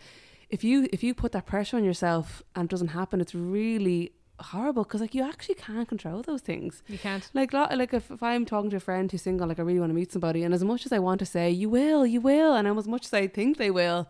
[0.50, 4.14] if you if you put that pressure on yourself and it doesn't happen, it's really
[4.40, 6.84] horrible because like you actually can't control those things.
[6.88, 7.30] You can't.
[7.34, 9.90] Like, like if, if I'm talking to a friend who's single, like I really want
[9.90, 12.54] to meet somebody, and as much as I want to say you will, you will,
[12.54, 14.10] and as much as I think they will,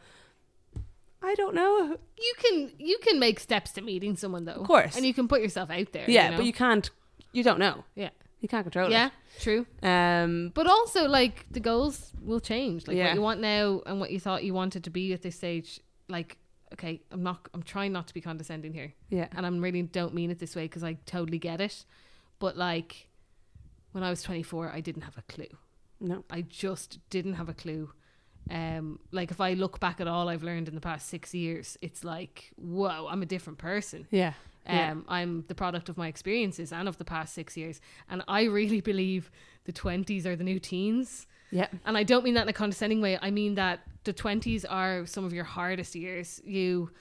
[1.22, 1.98] I don't know.
[2.18, 4.54] You can you can make steps to meeting someone though.
[4.54, 4.96] Of course.
[4.96, 6.10] And you can put yourself out there.
[6.10, 6.38] Yeah, you know?
[6.38, 6.90] but you can't.
[7.34, 7.84] You don't know.
[7.96, 8.10] Yeah.
[8.42, 8.92] You can't control it.
[8.92, 9.66] Yeah, true.
[9.84, 10.52] Um.
[10.56, 12.88] But also like the goals will change.
[12.88, 13.08] Like Yeah.
[13.08, 15.82] what you want now and what you thought you wanted to be at this stage,
[16.08, 16.38] like
[16.74, 18.94] okay, I'm not I'm trying not to be condescending here.
[19.10, 19.28] Yeah.
[19.36, 21.86] and I'm really don't mean it this way because I totally get it.
[22.40, 23.08] But like
[23.92, 25.58] when I was 24, I didn't have a clue.
[26.00, 26.24] No.
[26.30, 27.92] I just didn't have a clue.
[28.50, 31.78] Um, like if I look back at all I've learned in the past six years,
[31.82, 34.08] it's like whoa, I'm a different person.
[34.12, 34.34] Yeah.
[34.66, 34.96] Um, Yeah.
[35.08, 38.82] I'm the product of my experiences and of the past six years, and I really
[38.82, 39.32] believe
[39.66, 41.28] the 20s are the new teens.
[41.52, 41.68] Yeah.
[41.86, 43.18] And I don't mean that in a condescending way.
[43.22, 46.42] I mean that the 20s are some of your hardest years.
[46.46, 46.92] You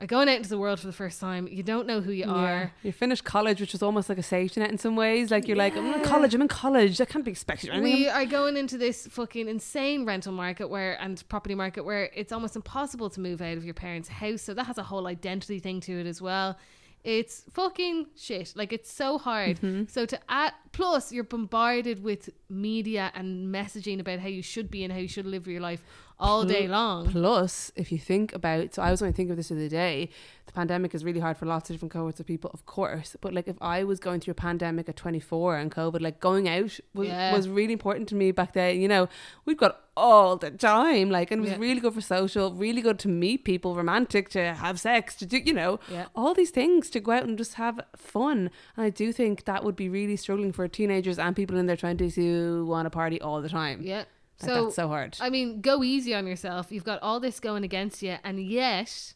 [0.00, 1.48] are going out into the world for the first time.
[1.48, 2.32] You don't know who you Yeah.
[2.32, 2.72] are.
[2.82, 5.30] You finished college, which is almost like a safety net in some ways.
[5.30, 6.34] Like you're like, I'm in college.
[6.34, 6.98] I'm in college.
[6.98, 7.70] That can't be expected.
[7.70, 7.92] anything.
[8.00, 12.30] We are going into this fucking insane rental market where and property market where it's
[12.32, 14.42] almost impossible to move out of your parents' house.
[14.42, 16.58] So that has a whole identity thing to it as well.
[17.06, 18.52] It's fucking shit.
[18.56, 19.58] Like it's so hard.
[19.60, 19.84] Mm-hmm.
[19.86, 24.82] So to add plus you're bombarded with media and messaging about how you should be
[24.82, 25.84] and how you should live your life
[26.18, 27.08] all Pl- day long.
[27.10, 30.08] Plus, if you think about, so I was only thinking of this the other day.
[30.46, 33.16] The pandemic is really hard for lots of different cohorts of people, of course.
[33.20, 36.48] But like, if I was going through a pandemic at 24 and COVID, like going
[36.48, 37.34] out was Yeah.
[37.34, 38.80] was really important to me back then.
[38.80, 39.08] You know,
[39.44, 41.58] we've got all the time, like, and it was Yeah.
[41.58, 45.38] really good for social, really good to meet people, romantic, to have sex, to do,
[45.38, 46.06] you know, Yeah.
[46.14, 48.50] all these things to go out and just have fun.
[48.76, 51.76] And I do think that would be really struggling for teenagers and people in their
[51.76, 53.80] 20s who want to party all the time.
[53.82, 54.04] Yeah.
[54.42, 55.16] Like, So that's so hard.
[55.20, 56.70] I mean, go easy on yourself.
[56.70, 59.14] You've got all this going against you, and yet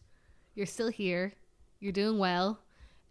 [0.55, 1.35] you're still here.
[1.79, 2.61] You're doing well.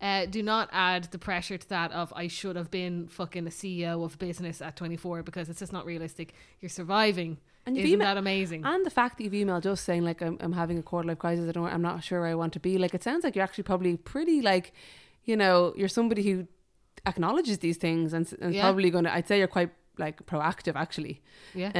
[0.01, 3.49] Uh, do not add the pressure to that of I should have been fucking a
[3.49, 6.33] CEO of business at 24 because it's just not realistic.
[6.61, 7.37] You're surviving.
[7.65, 8.63] And you've Isn't ema- that amazing?
[8.65, 11.19] And the fact that you've emailed us saying like I'm, I'm having a quarter life
[11.19, 12.77] crisis, I don't, I'm not sure where I want to be.
[12.77, 14.71] Like it sounds like you're actually probably pretty like,
[15.25, 16.47] you know, you're somebody who
[17.05, 18.61] acknowledges these things and, and Yeah.
[18.61, 19.13] probably going to.
[19.13, 21.21] I'd say you're quite like proactive actually.
[21.53, 21.71] yeah.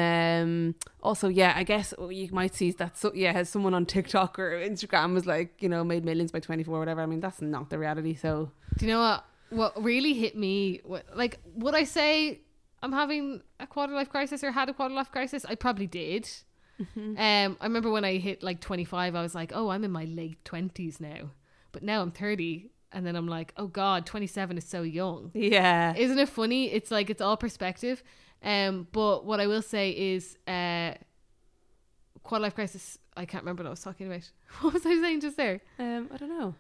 [0.42, 0.76] Um.
[1.02, 2.98] Also, yeah, I guess you might see that.
[2.98, 6.40] So yeah, has someone on TikTok or Instagram was like you know made millions by
[6.40, 7.02] 24 or whatever.
[7.02, 8.16] I mean that's not the reality.
[8.16, 9.26] So Do you know what?
[9.50, 10.82] What really hit me?
[10.84, 12.42] What, like, would I say
[12.84, 15.44] I'm having a quarter life crisis or had a quarter life crisis?
[15.44, 16.30] I probably did.
[16.96, 20.06] Um, I remember when I hit like 25, I was like, oh, I'm in my
[20.06, 21.32] late 20s now.
[21.74, 25.32] But now I'm 30, and then I'm like, oh God, 27 is so young.
[25.34, 26.72] yeah, Isn't it funny?
[26.72, 28.04] It's like it's all perspective.
[28.44, 30.94] Um, but what I will say is, uh,
[32.24, 32.98] quarter life crisis.
[33.18, 34.30] I can't remember what I was talking about.
[34.62, 35.62] What was I saying just there?
[35.78, 36.56] Um, I don't know.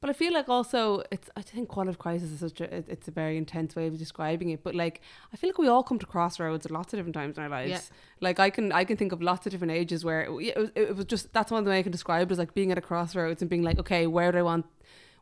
[0.00, 2.86] But I feel like also it's I think quarter life crisis is such a it-
[2.88, 4.62] it's a very intense way of describing it.
[4.62, 7.36] But like I feel like we all come to crossroads at lots of different times
[7.36, 7.70] in our lives.
[7.70, 7.80] Yeah.
[8.20, 10.70] Like I can I can think of lots of different ages where it, it, was,
[10.74, 12.72] it was just that's one of the way I can describe it as like being
[12.72, 14.64] at a crossroads and being like okay where do I want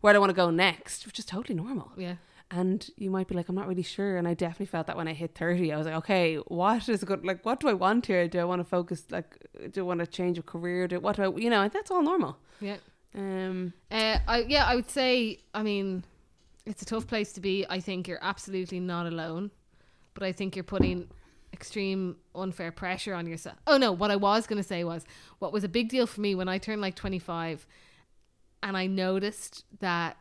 [0.00, 1.90] where do I want to go next, which is totally normal.
[1.96, 2.16] Yeah.
[2.50, 4.16] And you might be like I'm not really sure.
[4.16, 7.02] And I definitely felt that when I hit thirty, I was like okay what is
[7.02, 8.28] good like what do I want here?
[8.28, 9.30] Do I want to focus like
[9.72, 10.86] do I want to change a career?
[10.86, 12.38] Do what do I you know and that's all normal.
[12.60, 12.76] Yeah.
[13.14, 13.72] Um.
[13.90, 15.38] Uh, I yeah, I would say.
[15.54, 16.04] I mean,
[16.66, 17.64] it's a tough place to be.
[17.68, 19.50] I think you're absolutely not alone,
[20.14, 21.08] but I think you're putting
[21.52, 23.56] extreme unfair pressure on yourself.
[23.66, 25.04] Oh no, what I was going to say was
[25.38, 27.66] what was a big deal for me when I turned like 25,
[28.62, 30.16] and I noticed that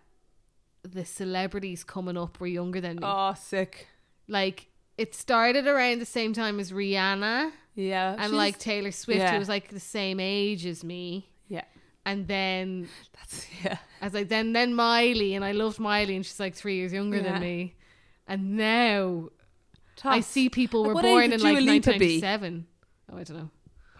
[0.83, 3.01] the celebrities coming up were younger than me.
[3.03, 3.87] Oh, sick.
[4.27, 8.15] Like it started around the same time as Rihanna Yeah.
[8.17, 9.33] and like Taylor Swift, yeah.
[9.33, 11.29] who was like the same age as me,
[12.07, 13.77] and then that's yeah.
[14.01, 16.91] I was like, then then Miley, and I loved Miley, and she's like three years
[16.93, 17.31] younger Yeah.
[17.33, 17.75] than me.
[18.27, 19.29] And now
[20.03, 22.19] I see people were born in like Lipa be?
[22.21, 22.67] 1997.
[23.11, 23.49] Oh, I don't know.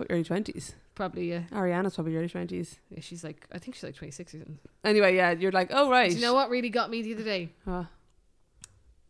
[0.09, 0.75] early twenties.
[0.95, 1.43] Probably, yeah.
[1.51, 2.79] Ariana's probably early twenties.
[2.89, 3.01] yeah.
[3.01, 4.59] She's like, I think she's like 26 or something.
[4.83, 6.09] Anyway, yeah, you're like, oh right.
[6.09, 7.49] Do you know what really got me the other day?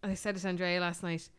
[0.03, 1.29] I said it to Andrea last night.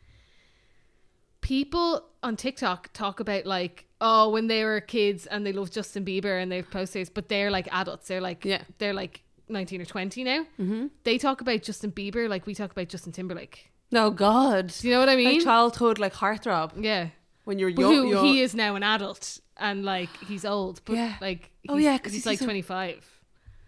[1.41, 6.05] People on TikTok talk about like, oh, when they were kids and they love Justin
[6.05, 8.09] Bieber and they've posters, but they're like adults.
[8.09, 8.63] They're like, Yeah.
[8.79, 10.43] they're like 19 or 20 now.
[10.61, 10.87] mm-hmm.
[11.05, 13.71] They talk about Justin Bieber like we talk about Justin Timberlake.
[13.91, 14.73] No, God.
[14.81, 15.37] Do you know what I mean?
[15.37, 17.09] Like childhood, like heartthrob yeah.
[17.45, 17.95] when you're young.
[17.95, 18.25] who young.
[18.27, 21.17] he is now an adult and like he's old, but Yeah.
[21.21, 23.21] like Oh, yeah, because he's he's like so- 25.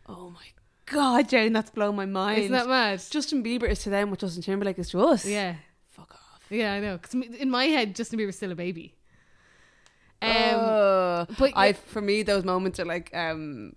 [0.08, 0.44] Oh my
[0.86, 2.38] God, Jane, that's blown my mind.
[2.40, 3.00] Isn't that mad?
[3.10, 5.24] Justin Bieber is to them what Justin Timberlake is to us.
[5.24, 5.54] Yeah,
[5.88, 6.42] Fuck off.
[6.50, 6.98] yeah, I know.
[6.98, 8.94] Because in my head, Justin Bieber's still a baby.
[10.22, 13.74] Um, Uh, but I for me those moments are like um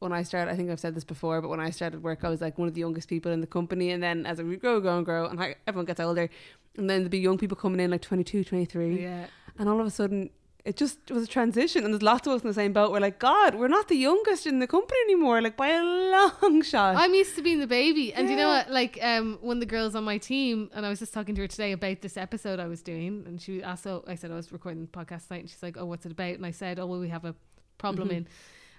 [0.00, 2.28] when I started I think I've said this before but when I started work I
[2.28, 3.90] was like one of the youngest people in the company.
[3.90, 6.28] And then as we grow grow and grow and everyone gets older
[6.76, 9.26] and then there'd be young people coming in like 22 23 yeah,
[9.58, 10.30] and all of a sudden
[10.64, 13.00] it just was a transition and there's lots of us in the same boat we're
[13.00, 16.94] like god we're not the youngest in the company anymore like by a long shot
[16.96, 18.70] I'm used to being the baby, and you know what?
[18.70, 21.40] Like, um, one of the girls on my team, and I was just talking to
[21.40, 24.34] her today about this episode I was doing, and she asked, "Oh, I said I
[24.36, 26.78] was recording the podcast tonight," and she's like, "Oh, what's it about?" And I said,
[26.78, 27.34] "Oh, well, we have a
[27.78, 28.16] problem Mhm.
[28.18, 28.28] in."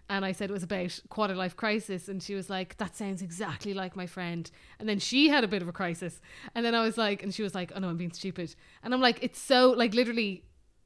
[0.10, 3.22] And I said it was about quarter life crisis, and she was like, "That sounds
[3.22, 6.22] exactly like my friend." And then she had a bit of a crisis,
[6.56, 8.94] and then I was like, and she was like, "Oh no, I'm being stupid." And
[8.94, 10.44] I'm like, it's so like literally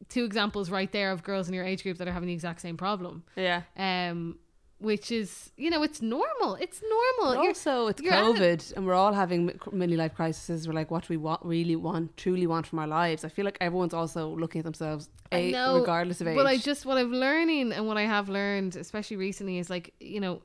[0.10, 2.62] two examples right there of girls in your age group that are having the exact
[2.62, 3.24] same problem.
[3.36, 4.38] yeah Um,
[4.80, 6.54] which is you know it's normal.
[6.62, 7.34] It's normal.
[7.36, 10.74] But You're- also it's you're COVID and we're all having mi- mini life crises we're
[10.76, 13.58] like what do we want really want truly want from our lives I feel like
[13.60, 17.12] everyone's also looking at themselves a, know, regardless of age But I just what I'm
[17.12, 20.42] learning and what I have learned, especially recently, is like you know,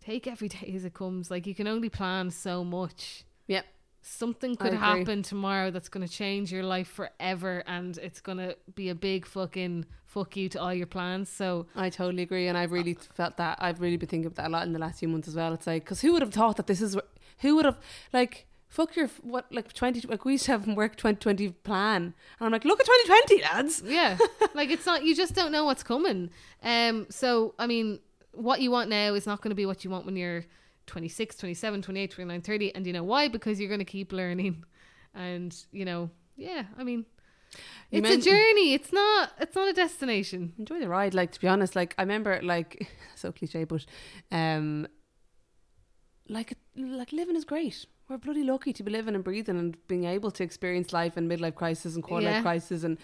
[0.00, 1.30] take every day as it comes.
[1.30, 3.24] Like you can only plan so much.
[3.46, 3.64] Yep.
[4.02, 8.56] Something could happen tomorrow that's going to change your life forever, and it's going to
[8.74, 11.28] be a big fucking fuck you to all your plans.
[11.28, 13.58] So I totally agree, and I've really felt that.
[13.60, 15.52] I've really been thinking about that a lot in the last few months as well.
[15.52, 17.78] It's like, because who would have thought that this is, wh- who would have,
[18.12, 22.02] like, fuck your, what, like, 20, like, we used to have work 2020 plan.
[22.02, 23.82] And I'm like, look at 2020, lads.
[23.86, 24.16] yeah,
[24.54, 25.04] like it's not.
[25.04, 26.30] You just don't know what's coming.
[26.62, 27.06] Um.
[27.10, 28.00] So I mean,
[28.32, 30.46] what you want now is not going to be what you want when you're
[30.90, 32.74] 26, 27, 28, 29, 30.
[32.74, 33.28] And you know why?
[33.28, 34.64] Because you're going to keep learning.
[35.14, 37.06] And, you know, yeah, I mean,
[37.90, 38.74] You it's meant- a journey.
[38.74, 40.52] It's not, it's not a destination.
[40.58, 41.14] Enjoy the ride.
[41.14, 43.86] Like, to be honest, like, I remember, like, so cliche, but,
[44.32, 44.86] um,
[46.28, 47.86] like, like, living is great.
[48.08, 51.30] We're bloody lucky to be living and breathing and being able to experience life and
[51.30, 52.34] midlife crisis and quarter Yeah.
[52.34, 52.98] life crisis and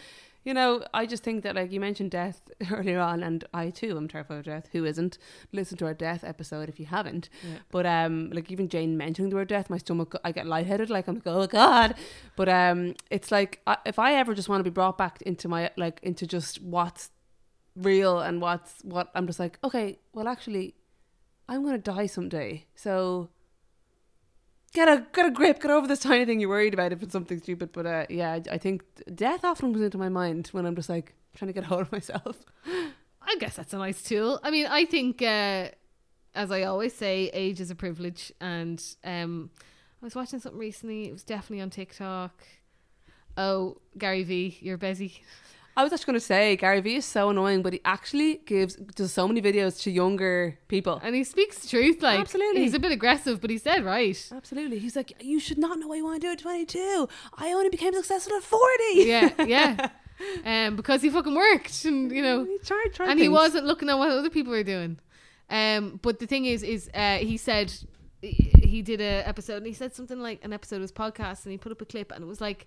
[0.46, 3.96] you know, I just think that like you mentioned death earlier on, and I too
[3.96, 4.68] am terrified of death.
[4.70, 5.18] Who isn't?
[5.52, 7.28] Listen to our death episode if you haven't.
[7.42, 7.58] Yeah.
[7.72, 10.88] But um, like even Jane mentioning the word death, my stomach, I get lightheaded.
[10.88, 11.96] Like I'm like, oh god.
[12.36, 15.48] But um, it's like I, if I ever just want to be brought back into
[15.48, 17.10] my like into just what's
[17.74, 20.76] real and what's what, I'm just like, okay, well actually,
[21.48, 23.30] I'm gonna die someday, so.
[24.72, 25.60] Get a get a grip.
[25.60, 27.72] Get over this tiny thing you're worried about if it's something stupid.
[27.72, 28.82] But uh, yeah, I, I think
[29.14, 31.92] death often comes into my mind when I'm just like trying to get hold of
[31.92, 32.44] myself.
[33.26, 34.38] I guess that's a nice tool.
[34.42, 35.68] I mean, I think, uh,
[36.34, 38.32] as I always say, age is a privilege.
[38.40, 39.50] And um,
[40.00, 41.08] I was watching something recently.
[41.08, 42.44] It was definitely on TikTok.
[43.36, 45.22] Oh, Gary Vee, you're busy.
[45.76, 48.76] I was actually going to say Gary Vee is so annoying, but he actually gives
[48.76, 51.00] does so many videos to younger people.
[51.04, 52.02] And he speaks the truth.
[52.02, 52.62] Like, Absolutely.
[52.62, 54.16] He's a bit aggressive, but he's dead right.
[54.34, 57.08] Absolutely, he's like, you should not know what you want to do at 22.
[57.34, 58.64] I only became successful at 40.
[58.94, 59.88] Yeah, yeah.
[60.46, 63.90] um, because he fucking worked, and you know, He tried, tried and he wasn't looking
[63.90, 64.98] at what other people were doing.
[65.50, 67.72] Um, but the thing is, is uh, he said
[68.22, 71.52] he did a episode, and he said something like an episode of his podcast, and
[71.52, 72.66] he put up a clip, and it was like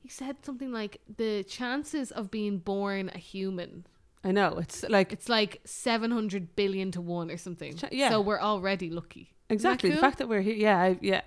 [0.00, 3.86] he said something like the chances of being born a human.
[4.24, 7.76] I know it's like It's like seven hundred billion to one or something.
[7.76, 8.10] Ch- yeah.
[8.10, 9.34] So we're already lucky.
[9.48, 9.96] exactly cool?
[9.96, 10.54] the fact that we're here.
[10.54, 11.22] Yeah, I, yeah.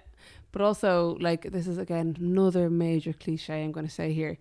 [0.52, 4.38] But also, like this is again another major cliche I'm going to say here.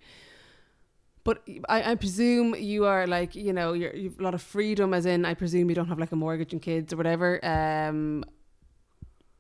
[1.25, 4.93] But I, I presume you are like you know you're, you've a lot of freedom,
[4.93, 7.43] as in I presume you don't have like a mortgage and kids or whatever.
[7.45, 8.25] Um,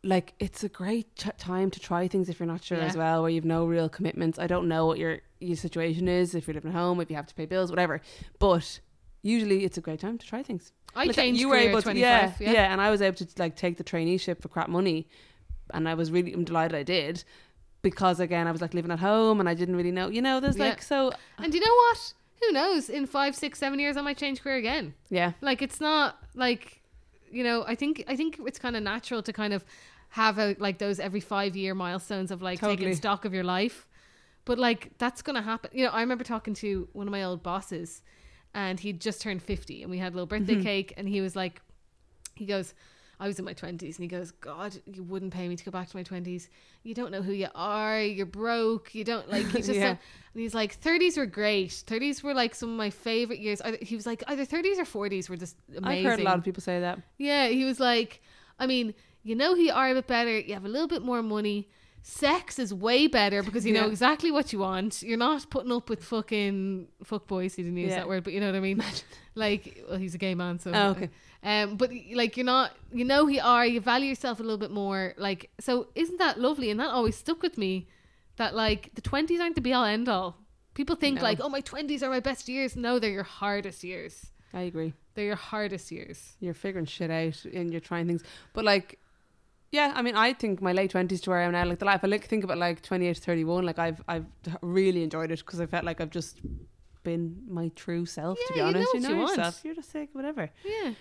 [0.04, 2.86] like it's a great ch- time to try things if you're not sure Yeah.
[2.86, 4.38] as well, where you've no real commitments.
[4.38, 7.16] I don't know what your your situation is if you're living at home, if you
[7.16, 8.00] have to pay bills, whatever.
[8.38, 8.80] But
[9.22, 10.72] usually it's a great time to try things.
[10.94, 12.40] I Like, changed you were able to, 25.
[12.40, 15.08] yeah, yeah, and I was able to like take the traineeship for crap money,
[15.72, 17.24] and I was really I'm delighted I did,
[17.80, 20.38] because again I was like living at home and I didn't really know, you know,
[20.40, 20.70] there's Yeah.
[20.70, 22.12] like so And you know what?
[22.42, 22.88] Who knows?
[22.90, 24.94] In five, six, seven years, I might change career again.
[25.10, 26.80] yeah, Like it's not like
[27.30, 27.64] you know.
[27.66, 29.64] I think I think it's kind of natural to kind of
[30.12, 32.77] have a like those every five year milestones of like Totally.
[32.77, 33.87] taking stock of your life.
[34.44, 35.70] But like that's gonna happen.
[35.72, 38.03] You know, I remember talking to one of my old bosses,
[38.55, 40.62] and he'd just turned fifty, and we had a little birthday Mm-hmm.
[40.62, 41.61] cake, and he was like,
[42.35, 42.75] he goes.
[43.20, 45.70] I was in my 20s and he goes, God, you wouldn't pay me to go
[45.70, 46.48] back to my 20s.
[46.83, 48.01] You don't know who you are.
[48.03, 48.96] You're broke.
[48.96, 49.90] You don't like, he's just, Yeah.
[49.90, 49.98] and
[50.35, 51.70] he's like, 30s were great.
[51.70, 53.62] 30s were like some of my favorite years.
[53.81, 55.85] He was like, either 30s or 40s were just amazing.
[55.85, 56.98] I've heard a lot of people say that.
[57.16, 58.22] Yeah, he was like,
[58.59, 60.38] I mean, you know who you are a bit better.
[60.38, 61.68] You have a little bit more money.
[62.04, 65.02] Sex is way better because you know exactly what you want.
[65.02, 67.54] You're not putting up with fucking fuck boys.
[67.54, 67.98] He didn't use Yeah.
[67.98, 68.82] that word, but you know what I mean.
[69.37, 71.11] like, well, he's a gay man, so Oh, okay.
[71.44, 73.64] Um, but like you're not, you know who you are.
[73.64, 75.14] You value yourself a little bit more.
[75.16, 76.70] Like, so isn't that lovely?
[76.70, 77.87] And that always stuck with me.
[78.37, 80.38] That like the twenties aren't the be all end all.
[80.74, 81.22] People think No.
[81.22, 82.74] like, oh, my twenties are my best years.
[82.76, 84.26] No, they're your hardest years.
[84.54, 84.94] I agree.
[85.14, 86.35] They're your hardest years.
[86.40, 88.98] You're figuring shit out and you're trying things, but like.
[89.72, 91.87] Yeah, I mean, I think my late twenties to where I am now, like the
[91.87, 94.26] life I like think about like twenty eight to thirty one, like I've I've
[94.61, 96.40] really enjoyed it because I felt like I've just
[97.04, 98.38] been my true self.
[98.46, 99.37] to be Yeah, you honest, know you want.
[99.37, 99.61] yourself.
[99.64, 100.50] You're just sick, whatever.
[100.64, 100.92] Yeah.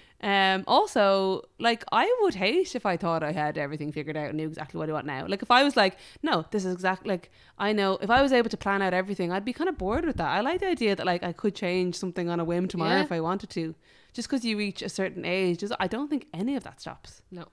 [0.56, 4.38] Um, also, like I would hate if I thought I had everything figured out and
[4.38, 5.28] knew exactly what I want now.
[5.28, 7.30] Like if I was like, no, this is exactly like
[7.60, 7.98] I know.
[8.02, 10.30] If I was able to plan out everything, I'd be kind of bored with that.
[10.30, 13.04] I like the idea that like I could change something on a whim tomorrow Yeah.
[13.04, 13.76] if I wanted to.
[14.14, 17.22] Just because you reach a certain age, just, I don't think any of that stops.
[17.32, 17.46] No.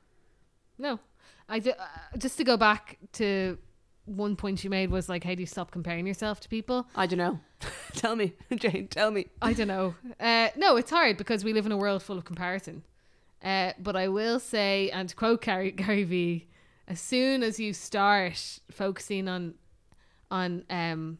[0.81, 1.00] No,
[1.49, 1.73] I uh,
[2.19, 3.59] just to go back to
[4.05, 6.87] one point you made was like, how do you stop comparing yourself to people?
[6.97, 7.41] I don't know.
[7.95, 8.88] tell me, Jane.
[8.88, 9.27] Tell me.
[9.43, 9.95] I don't know.
[10.19, 12.85] Uh, no, it's hard because we live in a world full of comparison.
[13.43, 16.49] Uh, but I will say, and quote Gary, Gary Vee,
[16.87, 19.55] as soon as you start focusing on
[20.31, 21.19] on um,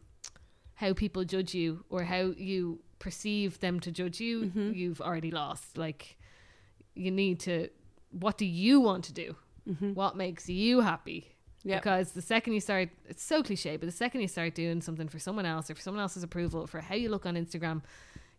[0.75, 4.75] how people judge you or how you perceive them to judge you, Mhm.
[4.75, 5.77] you've already lost.
[5.77, 6.17] Like,
[6.95, 7.69] you need to.
[8.11, 9.35] What do you want to do?
[9.69, 9.93] Mm-hmm.
[9.93, 11.35] What makes you happy?
[11.63, 11.77] Yeah.
[11.77, 15.07] Because the second you start, it's so cliche, but the second you start doing something
[15.07, 17.81] for someone else or for someone else's approval, for how you look on Instagram,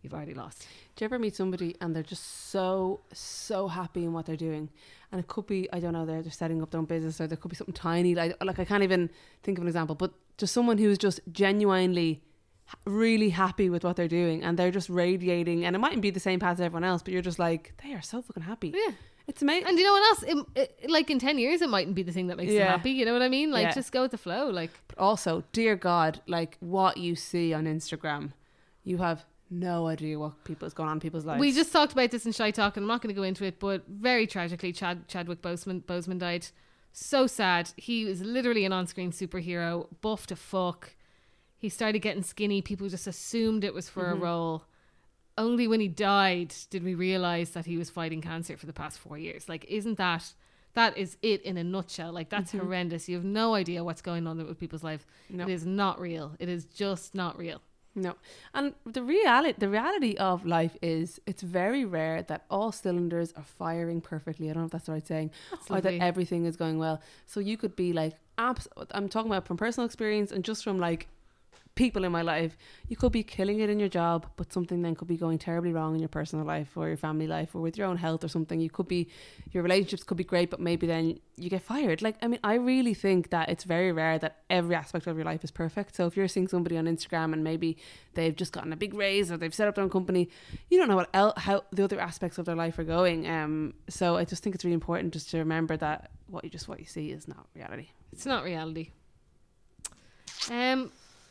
[0.02, 0.66] you've already lost.
[0.96, 4.70] Do you ever meet somebody and they're just so so happy in what they're doing,
[5.12, 7.26] and it could be I don't know they're they're setting up their own business or
[7.26, 9.10] there could be something tiny like like I can't even
[9.42, 12.22] think of an example, but just someone who's just genuinely
[12.86, 16.20] really happy with what they're doing and they're just radiating and it mightn't be the
[16.20, 18.72] same path as everyone else, but you're just like they are so fucking happy.
[18.74, 18.94] Yeah.
[19.26, 19.68] It's amazing.
[19.68, 20.22] And you know what else?
[20.24, 20.46] It,
[20.82, 22.60] it, like in 10 years, it mightn't be the thing that makes Yeah.
[22.64, 22.90] them happy.
[22.90, 23.50] You know what I mean?
[23.52, 23.72] Like, Yeah.
[23.74, 24.48] just go with the flow.
[24.48, 28.32] Like, But also, dear God, like what you see on Instagram,
[28.82, 31.40] you have no idea what people is going on in people's lives.
[31.40, 33.44] we just talked about this in Shy Talk, and I'm not going to go into
[33.44, 36.46] it, but very tragically, Chad, Chadwick Boseman, Boseman died.
[36.92, 37.70] So sad.
[37.76, 40.94] He was literally an on screen superhero, buff to fuck.
[41.56, 42.62] He started getting skinny.
[42.62, 44.12] People just assumed it was for Mhm.
[44.12, 44.64] a role.
[45.40, 48.98] Only when he died did we realize that he was fighting cancer for the past
[48.98, 49.48] four years.
[49.48, 50.24] Like, isn't that
[50.74, 52.12] that is it in a nutshell?
[52.12, 52.60] Like, that's Mhm.
[52.60, 53.08] horrendous.
[53.08, 55.04] You have no idea what's going on with people's life.
[55.28, 55.44] no.
[55.44, 56.36] It is not real.
[56.38, 57.60] It is just not real.
[57.96, 58.14] No,
[58.54, 63.42] and the reality the reality of life is it's very rare that all cylinders are
[63.42, 64.48] firing perfectly.
[64.48, 67.00] I don't know if that's the right saying, That's or that everything is going well.
[67.26, 70.78] So you could be like, abs- I'm talking about from personal experience and just from
[70.78, 71.08] like
[71.80, 72.58] people in my life.
[72.88, 75.72] You could be killing it in your job, but something then could be going terribly
[75.72, 78.28] wrong in your personal life or your family life or with your own health or
[78.28, 78.60] something.
[78.60, 79.08] You could be
[79.52, 82.02] your relationships could be great, but maybe then you get fired.
[82.02, 85.24] Like I mean, I really think that it's very rare that every aspect of your
[85.24, 85.96] life is perfect.
[85.96, 87.78] So if you're seeing somebody on Instagram and maybe
[88.12, 90.28] they've just gotten a big raise or they've set up their own company,
[90.68, 93.26] you don't know what el- how the other aspects of their life are going.
[93.26, 96.68] Um, so I just think it's really important just to remember that what you just
[96.68, 97.88] what you see is not reality.
[98.12, 98.90] It's not reality.
[100.50, 100.90] Um,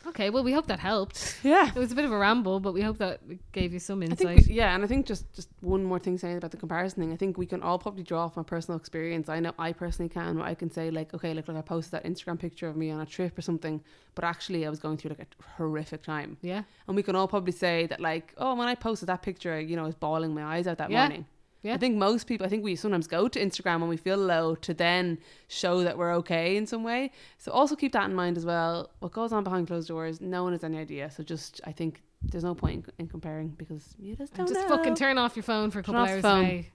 [0.09, 1.39] Okay, well, we hope that helped.
[1.43, 1.69] Yeah.
[1.75, 4.47] It was a bit of a ramble, but we hope that gave you some insight.
[4.47, 7.13] we- yeah, and I think just just one more thing saying about the comparison thing.
[7.13, 9.29] I think we can all probably draw off my personal experience.
[9.29, 11.91] I know I personally can, where I can say like, okay, look, like I posted
[11.91, 13.81] that Instagram picture of me on a trip or something,
[14.15, 16.37] but actually I was going through like a horrific time.
[16.41, 19.59] yeah, And we can all probably say that like, oh, when I posted that picture,
[19.59, 20.99] you know, I was bawling my eyes out that Yeah.
[21.07, 21.25] morning.
[21.61, 21.73] Yeah.
[21.73, 24.55] I think most people, I think we sometimes go to Instagram when we feel low
[24.55, 25.17] to then
[25.49, 27.11] show that we're okay in some way.
[27.37, 28.91] So also keep that in mind as well.
[28.99, 31.11] What goes on behind closed doors, no one has any idea.
[31.11, 34.55] So just, I think there's no point in, in comparing because you just don't And
[34.55, 34.75] just know.
[34.77, 36.69] fucking turn off your phone for a couple hours a day.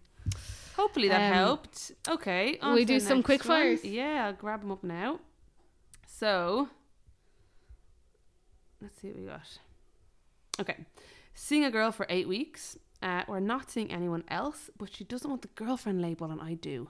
[0.77, 1.93] Hopefully that Um, helped.
[2.09, 2.59] Okay.
[2.75, 3.57] we do some quick one.
[3.63, 3.85] fires?
[3.85, 5.19] Yeah, I'll grab them up now.
[6.07, 6.69] So,
[8.83, 9.59] let's see what we got.
[10.61, 10.77] Okay.
[11.35, 12.77] Seeing a girl for eight weeks.
[13.03, 16.55] Uh, we're not seeing anyone else, but she doesn't want the girlfriend label, and I
[16.55, 16.89] do.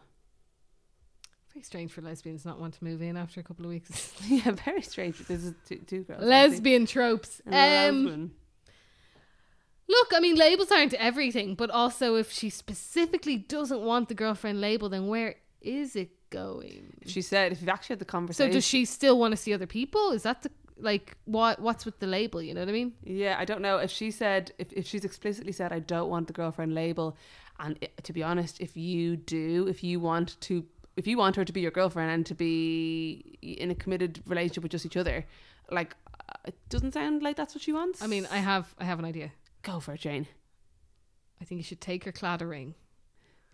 [1.52, 4.12] Very strange for lesbians not want to move in after a couple of weeks.
[4.28, 5.18] yeah, very strange.
[5.26, 6.22] This is two, two girls.
[6.22, 7.40] Lesbian tropes.
[7.46, 8.32] And Um,
[9.88, 14.60] look, I mean, labels aren't everything, but also if she specifically doesn't want the girlfriend
[14.60, 16.94] label, then where is it going?
[17.06, 18.50] She said, if you've actually had the conversation.
[18.50, 20.10] So does she still want to see other people?
[20.10, 20.50] Is that the
[20.84, 21.60] like what?
[21.60, 22.40] What's with the label?
[22.42, 22.92] You know what I mean?
[23.02, 26.26] Yeah, I don't know if she said if, if she's explicitly said I don't want
[26.26, 27.16] the girlfriend label,
[27.58, 30.64] and i to be honest, if you do, if you want to,
[30.96, 34.62] if you want her to be your girlfriend and to be in a committed relationship
[34.62, 35.24] with just each other,
[35.70, 35.94] like
[36.28, 38.02] uh, it doesn't sound like that's what she wants.
[38.02, 39.32] I mean, I have I have an idea.
[39.62, 40.26] go for it, Jane.
[41.40, 42.74] I think you should take her Claddagh ring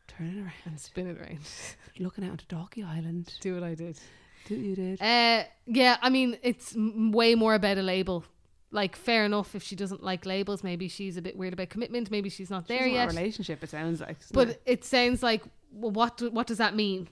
[0.06, 0.52] Turn it around.
[0.66, 1.38] and spin it around.
[1.98, 3.32] Looking out onto Donkey Island.
[3.40, 3.98] Do what I did.
[4.46, 5.00] Do you did?
[5.00, 8.24] Uh, yeah, I mean, it's m- way more about a label.
[8.72, 10.62] Like, fair enough if she doesn't like labels.
[10.62, 12.10] Maybe she's a bit weird about commitment.
[12.10, 13.12] Maybe she's not there doesn't yet.
[13.12, 13.62] a relationship.
[13.64, 14.16] It sounds like.
[14.32, 14.62] But it?
[14.64, 17.08] it sounds like, well, what do, what does that mean?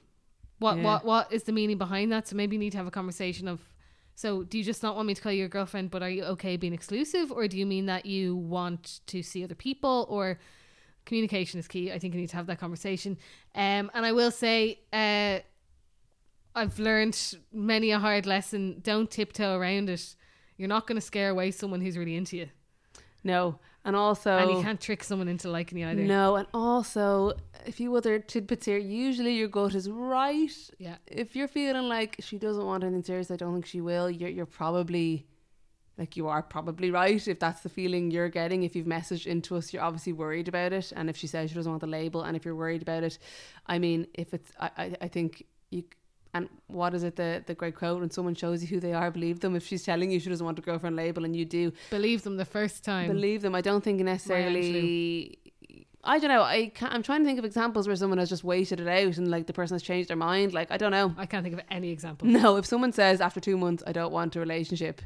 [0.61, 0.83] What Yeah.
[0.85, 2.29] what what is the meaning behind that?
[2.29, 3.61] So maybe you need to have a conversation of.
[4.14, 6.24] So do you just not want me to call you your girlfriend, but are you
[6.24, 10.41] okay being exclusive, or do you mean that you want to see other people, or
[11.07, 11.93] communication is key?
[11.93, 13.16] I think you need to have that conversation.
[13.55, 15.39] Um, and I will say, uh,
[16.59, 18.81] I've learned many a hard lesson.
[18.83, 20.17] Don't tiptoe around it.
[20.57, 22.49] You're not going to scare away someone who's really into you,
[23.23, 26.03] no, and also and you can't trick someone into liking you either.
[26.03, 27.35] no, and also
[27.67, 28.79] a few other tidbits here.
[28.79, 30.51] Usually your gut is right.
[30.79, 30.97] Yeah.
[31.07, 34.11] if you're feeling like she doesn't want anything serious, I don't think she will.
[34.11, 35.27] You're you're probably
[35.97, 38.63] like you are probably right if that's the feeling you're getting.
[38.63, 40.93] If you've messaged into us, you're obviously worried about it.
[40.95, 43.19] And if she says she doesn't want the label, and if you're worried about it,
[43.67, 45.85] I mean, if it's I I, I think you.
[46.35, 48.01] And what is it the the great quote?
[48.01, 49.57] When someone shows you who they are, believe them.
[49.57, 52.37] If she's telling you she doesn't want a girlfriend label, and you do, Believe them
[52.37, 53.09] the first time.
[53.09, 53.55] believe them.
[53.55, 55.39] I don't think necessarily.
[56.05, 56.43] I don't know.
[56.43, 59.16] I can't, I'm trying to think of examples where someone has just waited it out
[59.18, 60.53] and like the person has changed their mind.
[60.53, 61.14] Like I don't know.
[61.18, 62.29] I can't think of any example.
[62.29, 65.03] No, if someone says after two months, I don't want a relationship,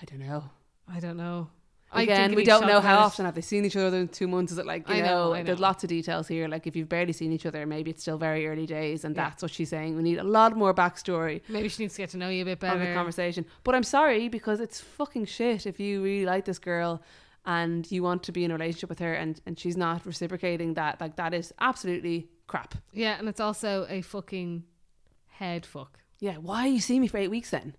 [0.00, 0.44] I don't know.
[0.88, 1.48] I don't know.
[1.94, 4.52] Again, we don't know how often have they seen each other in two months.
[4.52, 6.48] Is it like you I know, know, I There's lots of details here.
[6.48, 9.24] Like if you've barely seen each other, maybe it's still very early days, and Yeah.
[9.24, 9.96] that's what she's saying.
[9.96, 12.44] We need a lot more backstory Maybe she needs to get to know you a
[12.44, 12.94] bit of the better.
[12.94, 13.46] conversation.
[13.62, 17.02] But I'm sorry because it's fucking shit if you really like this girl
[17.46, 20.74] and you want to be in a relationship with her and and she's not reciprocating
[20.74, 21.00] that.
[21.00, 22.74] Like that is absolutely crap.
[22.92, 24.64] Yeah, and it's also a fucking
[25.28, 25.98] head fuck.
[26.20, 26.36] Yeah.
[26.38, 27.74] Why are you see me for eight weeks then?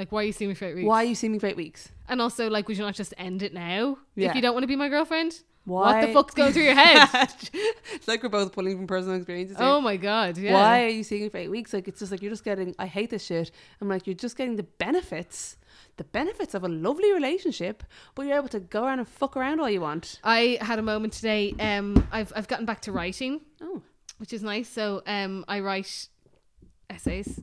[0.00, 0.86] Like, why are you seeing me for eight weeks?
[0.86, 1.90] Why are you see me for eight weeks?
[2.08, 4.30] And also, like, would you not just end it now Yeah.
[4.30, 5.42] if you don't want to be my girlfriend?
[5.66, 6.00] Why?
[6.00, 7.06] What the fuck's going through your head?
[7.92, 9.58] it's like we're both pulling from personal experiences.
[9.58, 9.66] here.
[9.66, 10.38] oh my god!
[10.38, 10.54] Yeah.
[10.54, 11.74] Why are you seeing it for eight weeks?
[11.74, 12.74] Like it's just like you're just getting.
[12.78, 13.50] I hate this shit.
[13.78, 15.58] I'm like you're just getting the benefits,
[15.98, 17.84] the benefits of a lovely relationship,
[18.14, 20.18] but you're able to go around and fuck around all you want.
[20.24, 21.54] I had a moment today.
[21.60, 23.82] Um, I've I've gotten back to writing, Oh,
[24.16, 24.66] which is nice.
[24.70, 26.08] So, um, I write
[26.88, 27.38] essays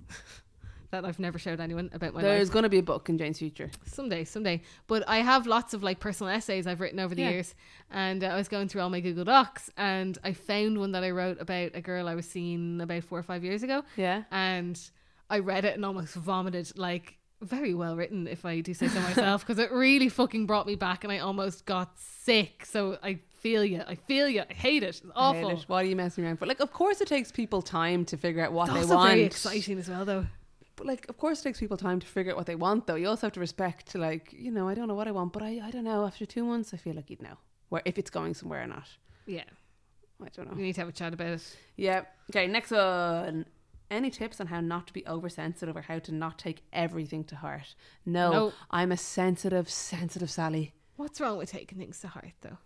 [0.92, 2.24] that I've never showed anyone about my life.
[2.24, 3.70] there's going to be a book in Jane's future.
[3.86, 4.62] Someday, someday.
[4.88, 7.30] But I have lots of like personal essays I've written over the Yeah.
[7.32, 7.56] years.
[7.92, 11.04] And uh, I was going through all my Google Docs and I found one that
[11.04, 13.84] I wrote about a girl I was seeing about four or five years ago.
[13.98, 14.24] Yeah.
[14.32, 14.80] And
[15.30, 16.72] I read it and almost vomited.
[16.78, 20.66] Like, very well written, if I do say so myself, because it really fucking brought
[20.66, 22.66] me back and I almost got sick.
[22.66, 23.84] So I feel you.
[23.88, 24.42] I feel you.
[24.50, 24.88] I hate it.
[24.88, 25.50] It's hate awful.
[25.52, 25.66] it.
[25.68, 26.48] What are you messing around for?
[26.48, 29.10] Like, of course, it takes people time to figure out what It's they want.
[29.12, 30.26] very exciting as well, though.
[30.78, 32.88] But like, of course, it takes people time to figure out what they want.
[32.88, 35.34] Though you also have to respect, like, you know, I don't know what I want,
[35.34, 36.06] but I, I don't know.
[36.06, 37.38] After two months, I feel like you'd know
[37.70, 38.88] where if it's going somewhere or not.
[39.26, 39.44] Yeah.
[40.24, 40.56] I don't know.
[40.56, 41.58] We need to have a chat about it.
[41.76, 42.04] Yeah.
[42.32, 43.46] Okay, next one.
[43.90, 47.36] Any tips on how not to be oversensitive or how to not take everything to
[47.38, 47.74] heart?
[48.06, 48.54] No, No.
[48.70, 50.74] I'm a sensitive, sensitive Sally.
[50.98, 52.58] What's wrong with taking things to heart, though?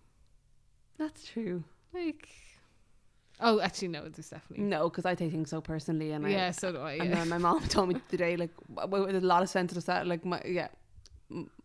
[0.97, 1.63] That's true.
[1.93, 2.29] Like,
[3.43, 4.65] Oh, actually, no, there's definitely.
[4.65, 6.93] No, because I take things so personally, and yeah, I, so do I.
[6.93, 10.05] and then my mom told me today, like, w- with a lot of sensitive stuff,
[10.05, 10.67] like my yeah,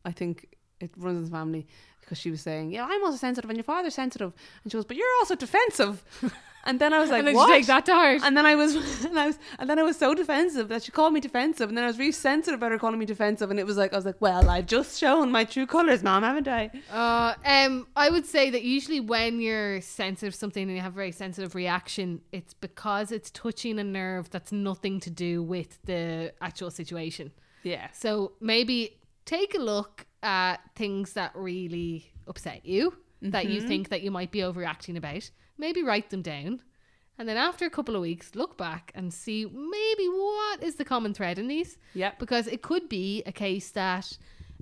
[0.04, 0.46] I think
[0.80, 1.66] it runs in the family
[2.06, 4.32] because she was saying, yeah, I'm also sensitive, and your father's sensitive,
[4.62, 6.04] and she goes, but you're also defensive,
[6.64, 7.48] and then I was like, and then what?
[7.48, 8.20] take that to heart.
[8.24, 10.92] And then I was, and I was, and then I was so defensive that she
[10.92, 13.58] called me defensive, and then I was really sensitive about her calling me defensive, and
[13.58, 16.46] it was like I was like, well, I've just shown my true colors, mom, haven't
[16.46, 16.70] I?
[16.92, 20.92] Uh, um, I would say that usually when you're sensitive to something and you have
[20.92, 25.82] a very sensitive reaction, it's because it's touching a nerve that's nothing to do with
[25.84, 27.32] the actual situation.
[27.64, 33.88] Yeah, So maybe take a look at things that really upset you, that you think
[33.90, 35.30] that you might be overreacting about.
[35.58, 36.62] Maybe write them down.
[37.18, 40.84] And then after a couple of weeks, look back and see maybe what is the
[40.84, 41.78] common thread in these.
[41.94, 42.18] Yep.
[42.18, 44.18] Because it could be a case that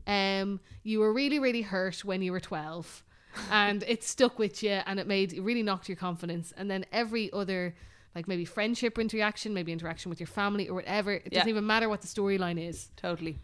[0.07, 3.03] um, you were really, really hurt when you were 12
[3.51, 6.53] and it stuck with you and it made it really knocked your confidence.
[6.57, 7.75] And then every other,
[8.15, 11.51] like maybe friendship interaction, maybe interaction with your family or whatever, it doesn't Yeah.
[11.51, 13.39] even matter what the storyline is totally.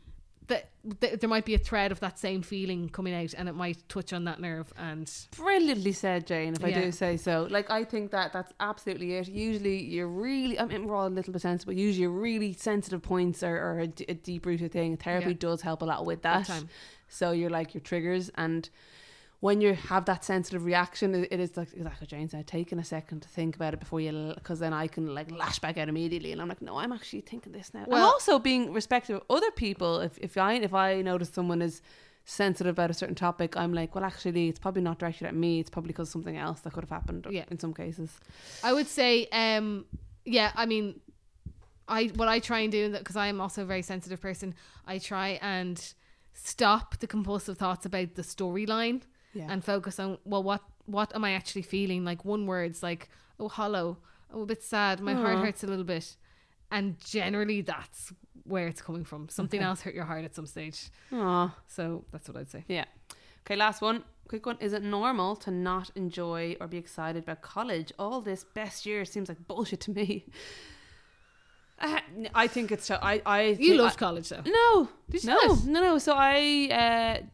[0.50, 0.68] That,
[1.00, 3.88] that there might be a thread of that same feeling coming out and it might
[3.88, 6.52] touch on that nerve and Brilliantly said, Jane.
[6.54, 7.48] If I do say so.
[7.50, 9.28] Like I think that that's absolutely it.
[9.28, 10.60] Usually, you're really.
[10.60, 13.78] I mean, we're all a little bit sensitive, but usually, really sensitive points are, are
[13.80, 14.96] a, d- a deep rooted thing.
[14.96, 15.36] Therapy Yeah.
[15.38, 16.46] does help a lot with that.
[16.46, 16.68] time.
[17.08, 18.68] So you're like your triggers, and
[19.40, 22.46] when you have that sensitive reaction, it, it is like exactly what Jane said.
[22.46, 25.58] Taking a second to think about it before you, because then I can like lash
[25.58, 27.84] back out immediately, and I'm like, no, I'm actually thinking this now.
[27.86, 30.00] Well- also being respectful of other people.
[30.00, 31.80] If if I if I notice someone is
[32.26, 35.58] sensitive about a certain topic, I'm like, well, actually, it's probably not directed at me.
[35.58, 37.26] It's probably because of something else that could have happened.
[37.30, 37.44] Yeah.
[37.50, 38.20] in some cases.
[38.62, 39.86] I would say um
[40.26, 41.00] yeah I mean
[41.88, 44.54] I what I try and do because I am also a very sensitive person
[44.86, 45.94] I try and
[46.34, 49.02] stop the compulsive thoughts about the storyline
[49.32, 53.08] Yeah, and focus on well what what am I actually feeling like one word's like
[53.38, 53.98] oh hollow
[54.34, 56.16] oh a bit sad my heart hurts a little bit
[56.70, 58.12] and generally that's
[58.44, 59.66] where it's coming from something Okay.
[59.68, 61.54] else hurt your heart at some stage Aw.
[61.68, 62.86] so that's what I'd say Yeah.
[63.46, 64.04] Okay, last one.
[64.28, 64.58] Quick one.
[64.60, 67.90] Is it normal to not enjoy or be excited about college?
[67.98, 70.26] All this best year seems like bullshit to me.
[71.82, 71.98] Uh,
[72.34, 72.90] I think it's.
[72.90, 73.22] I.
[73.24, 73.56] I.
[73.58, 74.88] you loved college though no.
[75.24, 75.54] No.
[75.64, 75.80] No.
[75.80, 75.98] No.
[75.98, 76.68] So I.
[76.70, 77.26] Uh,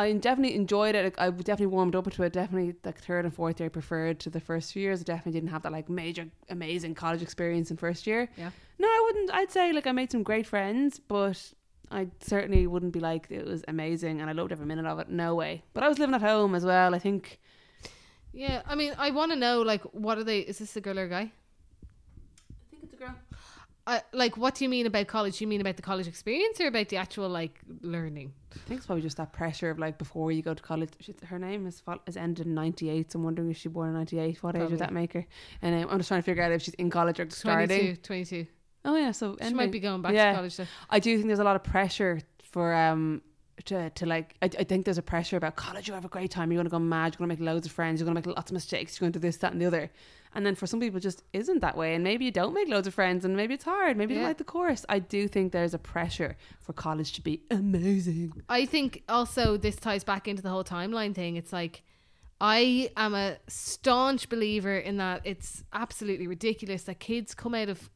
[0.00, 1.04] I definitely enjoyed it.
[1.04, 2.32] Like, I definitely warmed up to it.
[2.32, 5.00] Definitely, like third and fourth year, I preferred to the first few years.
[5.00, 8.28] I definitely didn't have that like major, amazing college experience in first year.
[8.36, 8.50] Yeah.
[8.78, 9.30] No, I wouldn't.
[9.32, 11.52] I'd say like I made some great friends, but
[11.90, 15.08] I certainly wouldn't be like it was amazing and I loved every minute of it.
[15.10, 15.62] No way.
[15.74, 16.94] But I was living at home as well.
[16.94, 17.38] I think.
[18.32, 20.40] Yeah, I mean, I want to know like what are they?
[20.40, 21.32] Is this a girl or a guy?
[21.32, 23.16] I think it's a girl.
[23.90, 25.38] I like what do you mean about college?
[25.38, 28.32] Do you mean about the college experience or about the actual like learning?
[28.54, 30.90] I think it's probably just that pressure of like before you go to college.
[31.00, 33.10] She, her name is is ended in ninety eight.
[33.12, 34.42] So I'm wondering if she born in ninety eight.
[34.42, 34.72] What age Probably.
[34.74, 35.26] would that make her?
[35.62, 37.68] And um, I'm just trying to figure out if she's in college or starting.
[37.68, 38.46] 22, 22.
[38.84, 39.56] Oh yeah, so She ending.
[39.56, 40.30] might be going back Yeah.
[40.30, 40.56] to college.
[40.56, 40.66] Though.
[40.88, 42.20] I do think there's a lot of pressure
[42.50, 43.22] for um
[43.62, 46.30] to, to like I, I think there's a pressure about college you have a great
[46.30, 46.50] time.
[46.50, 47.14] You're gonna go mad.
[47.14, 48.00] You're gonna make loads of friends.
[48.00, 48.98] You're gonna make lots of mistakes.
[49.00, 49.90] You're gonna do this that and the other.
[50.34, 51.94] And then for some people it just isn't that way.
[51.94, 53.96] And maybe you don't make loads of friends and maybe it's hard.
[53.96, 54.24] Maybe you Yeah.
[54.24, 54.84] don't like the course.
[54.88, 58.42] I do think there's a pressure for college to be amazing.
[58.48, 61.36] I think also this ties back into the whole timeline thing.
[61.36, 61.82] It's like
[62.40, 67.90] I am a staunch believer in that it's absolutely ridiculous that kids come out of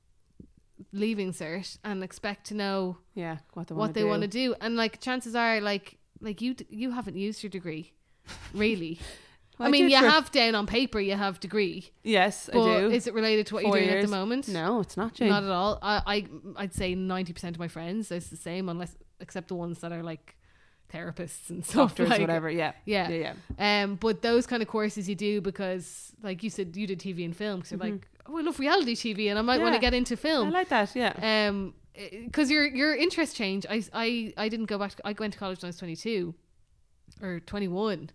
[0.93, 4.29] leaving cert and expect to know yeah what they what want they to want to
[4.29, 4.55] do.
[4.61, 7.93] And like chances are like like you d- you haven't used your degree
[8.55, 8.99] really.
[9.59, 11.91] Well, I mean you have down on paper you have degree.
[12.03, 12.91] Yes I do.
[12.91, 14.49] is it related to what Four you're doing at the moment?
[14.49, 15.29] No it's not Jane.
[15.29, 15.79] Not at all.
[15.81, 19.79] I, I I'd say 90% of my friends it's the same unless except the ones
[19.81, 20.37] that are like
[20.93, 22.72] therapists and stuff doctors like, whatever yeah.
[22.85, 23.09] yeah.
[23.09, 23.83] yeah yeah.
[23.83, 27.25] Um but those kind of courses you do because like you said you did TV
[27.25, 29.81] and film because you're like oh I love reality TV and I might want Mm-hmm.
[29.81, 30.49] To get into film.
[30.49, 31.49] I like that yeah.
[31.49, 31.75] Um
[32.25, 33.66] because your your interests change.
[33.70, 36.35] I, I i didn't go back to, i went to college when i was 22
[37.22, 38.11] or 21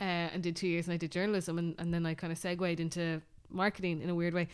[0.00, 2.38] uh, and did two years and i did journalism and, and then i kind of
[2.38, 4.48] segued into marketing in a weird way.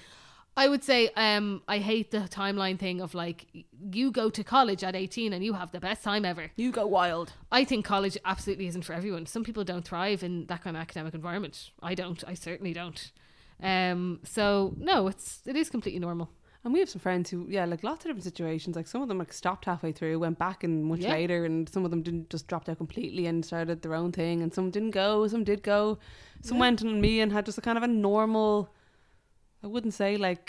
[0.56, 3.46] I would say um i hate the timeline thing of like
[3.92, 6.50] you go to college at 18 and you have the best time ever.
[6.56, 7.32] You go wild.
[7.50, 9.26] I think college absolutely isn't for everyone.
[9.26, 11.70] Some people don't thrive in that kind of academic environment.
[11.82, 12.22] I don't.
[12.26, 13.10] I certainly don't
[13.62, 16.28] um so no it's it is completely normal
[16.64, 18.76] And we have some friends who, yeah, like lots of different situations.
[18.76, 21.14] Like some of them like stopped halfway through, went back and much Yeah.
[21.18, 24.42] later, and some of them didn't just dropped out completely and started their own thing.
[24.42, 25.98] And some didn't go, some did go.
[26.42, 26.64] Some Yeah.
[26.66, 28.68] went on me and had just a kind of a normal.
[29.64, 30.44] I wouldn't say like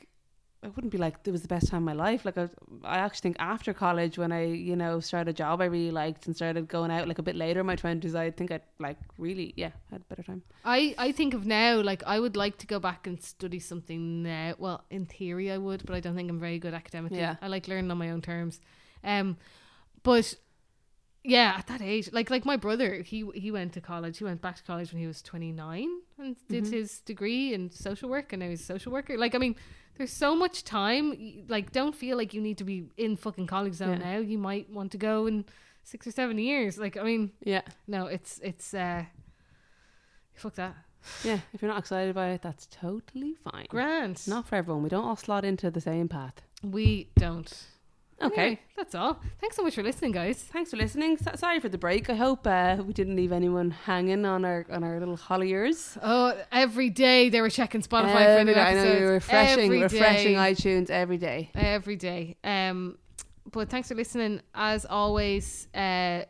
[0.63, 2.23] I wouldn't be like it was the best time of my life.
[2.23, 2.47] Like I,
[2.83, 6.27] I actually think after college, when I you know started a job I really liked
[6.27, 8.97] and started going out like a bit later in my twenties, I think I like
[9.17, 10.43] really yeah had a better time.
[10.63, 14.21] I, I think of now, like, I would like to go back and study something
[14.21, 14.53] now.
[14.59, 17.17] Well, in theory, I would, but I don't think I'm very good academically.
[17.17, 17.37] Yeah.
[17.41, 18.61] I like learning on my own terms.
[19.03, 19.37] Um,
[20.03, 20.35] but
[21.23, 24.19] yeah, at that age, like like my brother, he he went to college.
[24.19, 25.87] He went back to college when he was 29
[26.19, 26.71] and did Mhm.
[26.71, 29.17] his degree in social work, and now he's a social worker.
[29.17, 29.55] Like, I mean,
[29.97, 31.45] there's so much time.
[31.47, 34.13] Like, don't feel like you need to be in fucking college zone Yeah.
[34.13, 34.17] now.
[34.19, 35.45] You might want to go in
[35.83, 36.77] six or seven years.
[36.77, 39.05] Like, I mean, Yeah, no, it's it's uh,
[40.33, 40.75] fuck that.
[41.23, 41.39] yeah.
[41.53, 43.65] If you're not excited by it, that's totally fine.
[43.69, 44.83] Grant, Not for everyone.
[44.83, 46.41] We don't all slot into the same path.
[46.63, 47.51] We don't.
[48.23, 48.41] Okay.
[48.41, 49.19] Anyway, that's all.
[49.39, 50.37] Thanks so much for listening, guys.
[50.43, 51.17] Thanks for listening.
[51.17, 52.09] So- sorry for the break.
[52.09, 55.97] I hope uh, we didn't leave anyone hanging on our on our little holliers.
[56.01, 58.59] Oh, every day they were checking Spotify for new day.
[58.61, 58.99] I know episodes.
[58.99, 60.53] you're refreshing, Every refreshing day.
[60.53, 61.49] iTunes every day.
[61.55, 62.37] every day.
[62.43, 62.97] Um,
[63.51, 64.41] but thanks for listening.
[64.53, 66.23] As always, uh,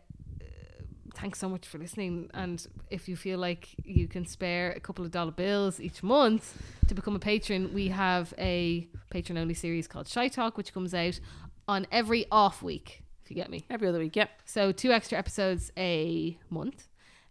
[1.15, 2.29] thanks so much for listening.
[2.33, 6.61] And if you feel like you can spare a couple of dollar bills each month
[6.87, 10.93] to become a patron, we have a patron only series called Shy Talk, which comes
[10.93, 11.19] out
[11.67, 13.03] on every off week.
[13.23, 13.65] If you get me.
[13.69, 14.15] Every other week.
[14.15, 14.29] Yep.
[14.45, 16.87] So two extra episodes a month.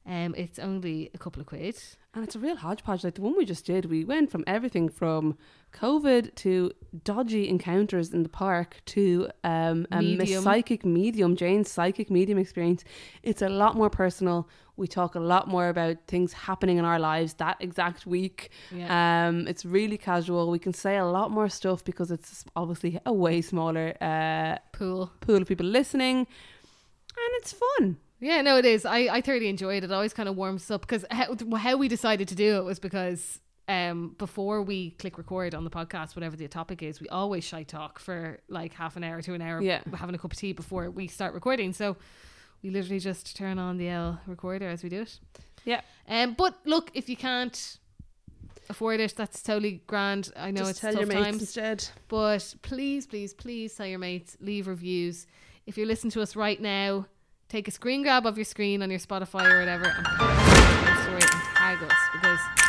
[0.06, 1.76] Um, it's only a couple of quid.
[2.14, 3.04] And it's a real hodgepodge.
[3.04, 5.36] Like the one we just did, we went from everything from
[5.72, 6.72] COVID to
[7.04, 10.42] dodgy encounters in the park to um, a Medium.
[10.42, 12.82] psychic medium, Jane's psychic medium experience.
[13.22, 14.48] It's a lot more personal.
[14.76, 18.50] We talk a lot more about things happening in our lives that exact week.
[18.74, 19.28] Yeah.
[19.28, 20.50] Um, it's really casual.
[20.50, 25.12] We can say a lot more stuff because it's obviously a way smaller uh, Pool.
[25.20, 27.98] pool of people listening, and it's fun.
[28.20, 28.84] Yeah, no, it is.
[28.84, 29.90] I, I thoroughly enjoyed it.
[29.90, 32.78] It always kind of warms up because how, how we decided to do it was
[32.78, 37.44] because um before we click record on the podcast, whatever the topic is, we always
[37.44, 39.80] shy talk for like half an hour to an hour, Yeah.
[39.94, 41.72] having a cup of tea before we start recording.
[41.72, 41.96] So
[42.62, 45.18] we literally just turn on the L recorder as we do it.
[45.64, 45.80] Yeah.
[46.08, 47.78] Um, but look, if you can't
[48.68, 50.30] afford it, that's totally grand.
[50.36, 51.40] I know Just it's tell tough your mates times.
[51.40, 51.88] instead.
[52.08, 55.26] But please, please, please tell your mates, leave reviews.
[55.66, 57.06] If you're listening to us right now,
[57.50, 60.36] take a screen grab of your screen on your Spotify or whatever and put it
[60.38, 62.59] on your story and tag us because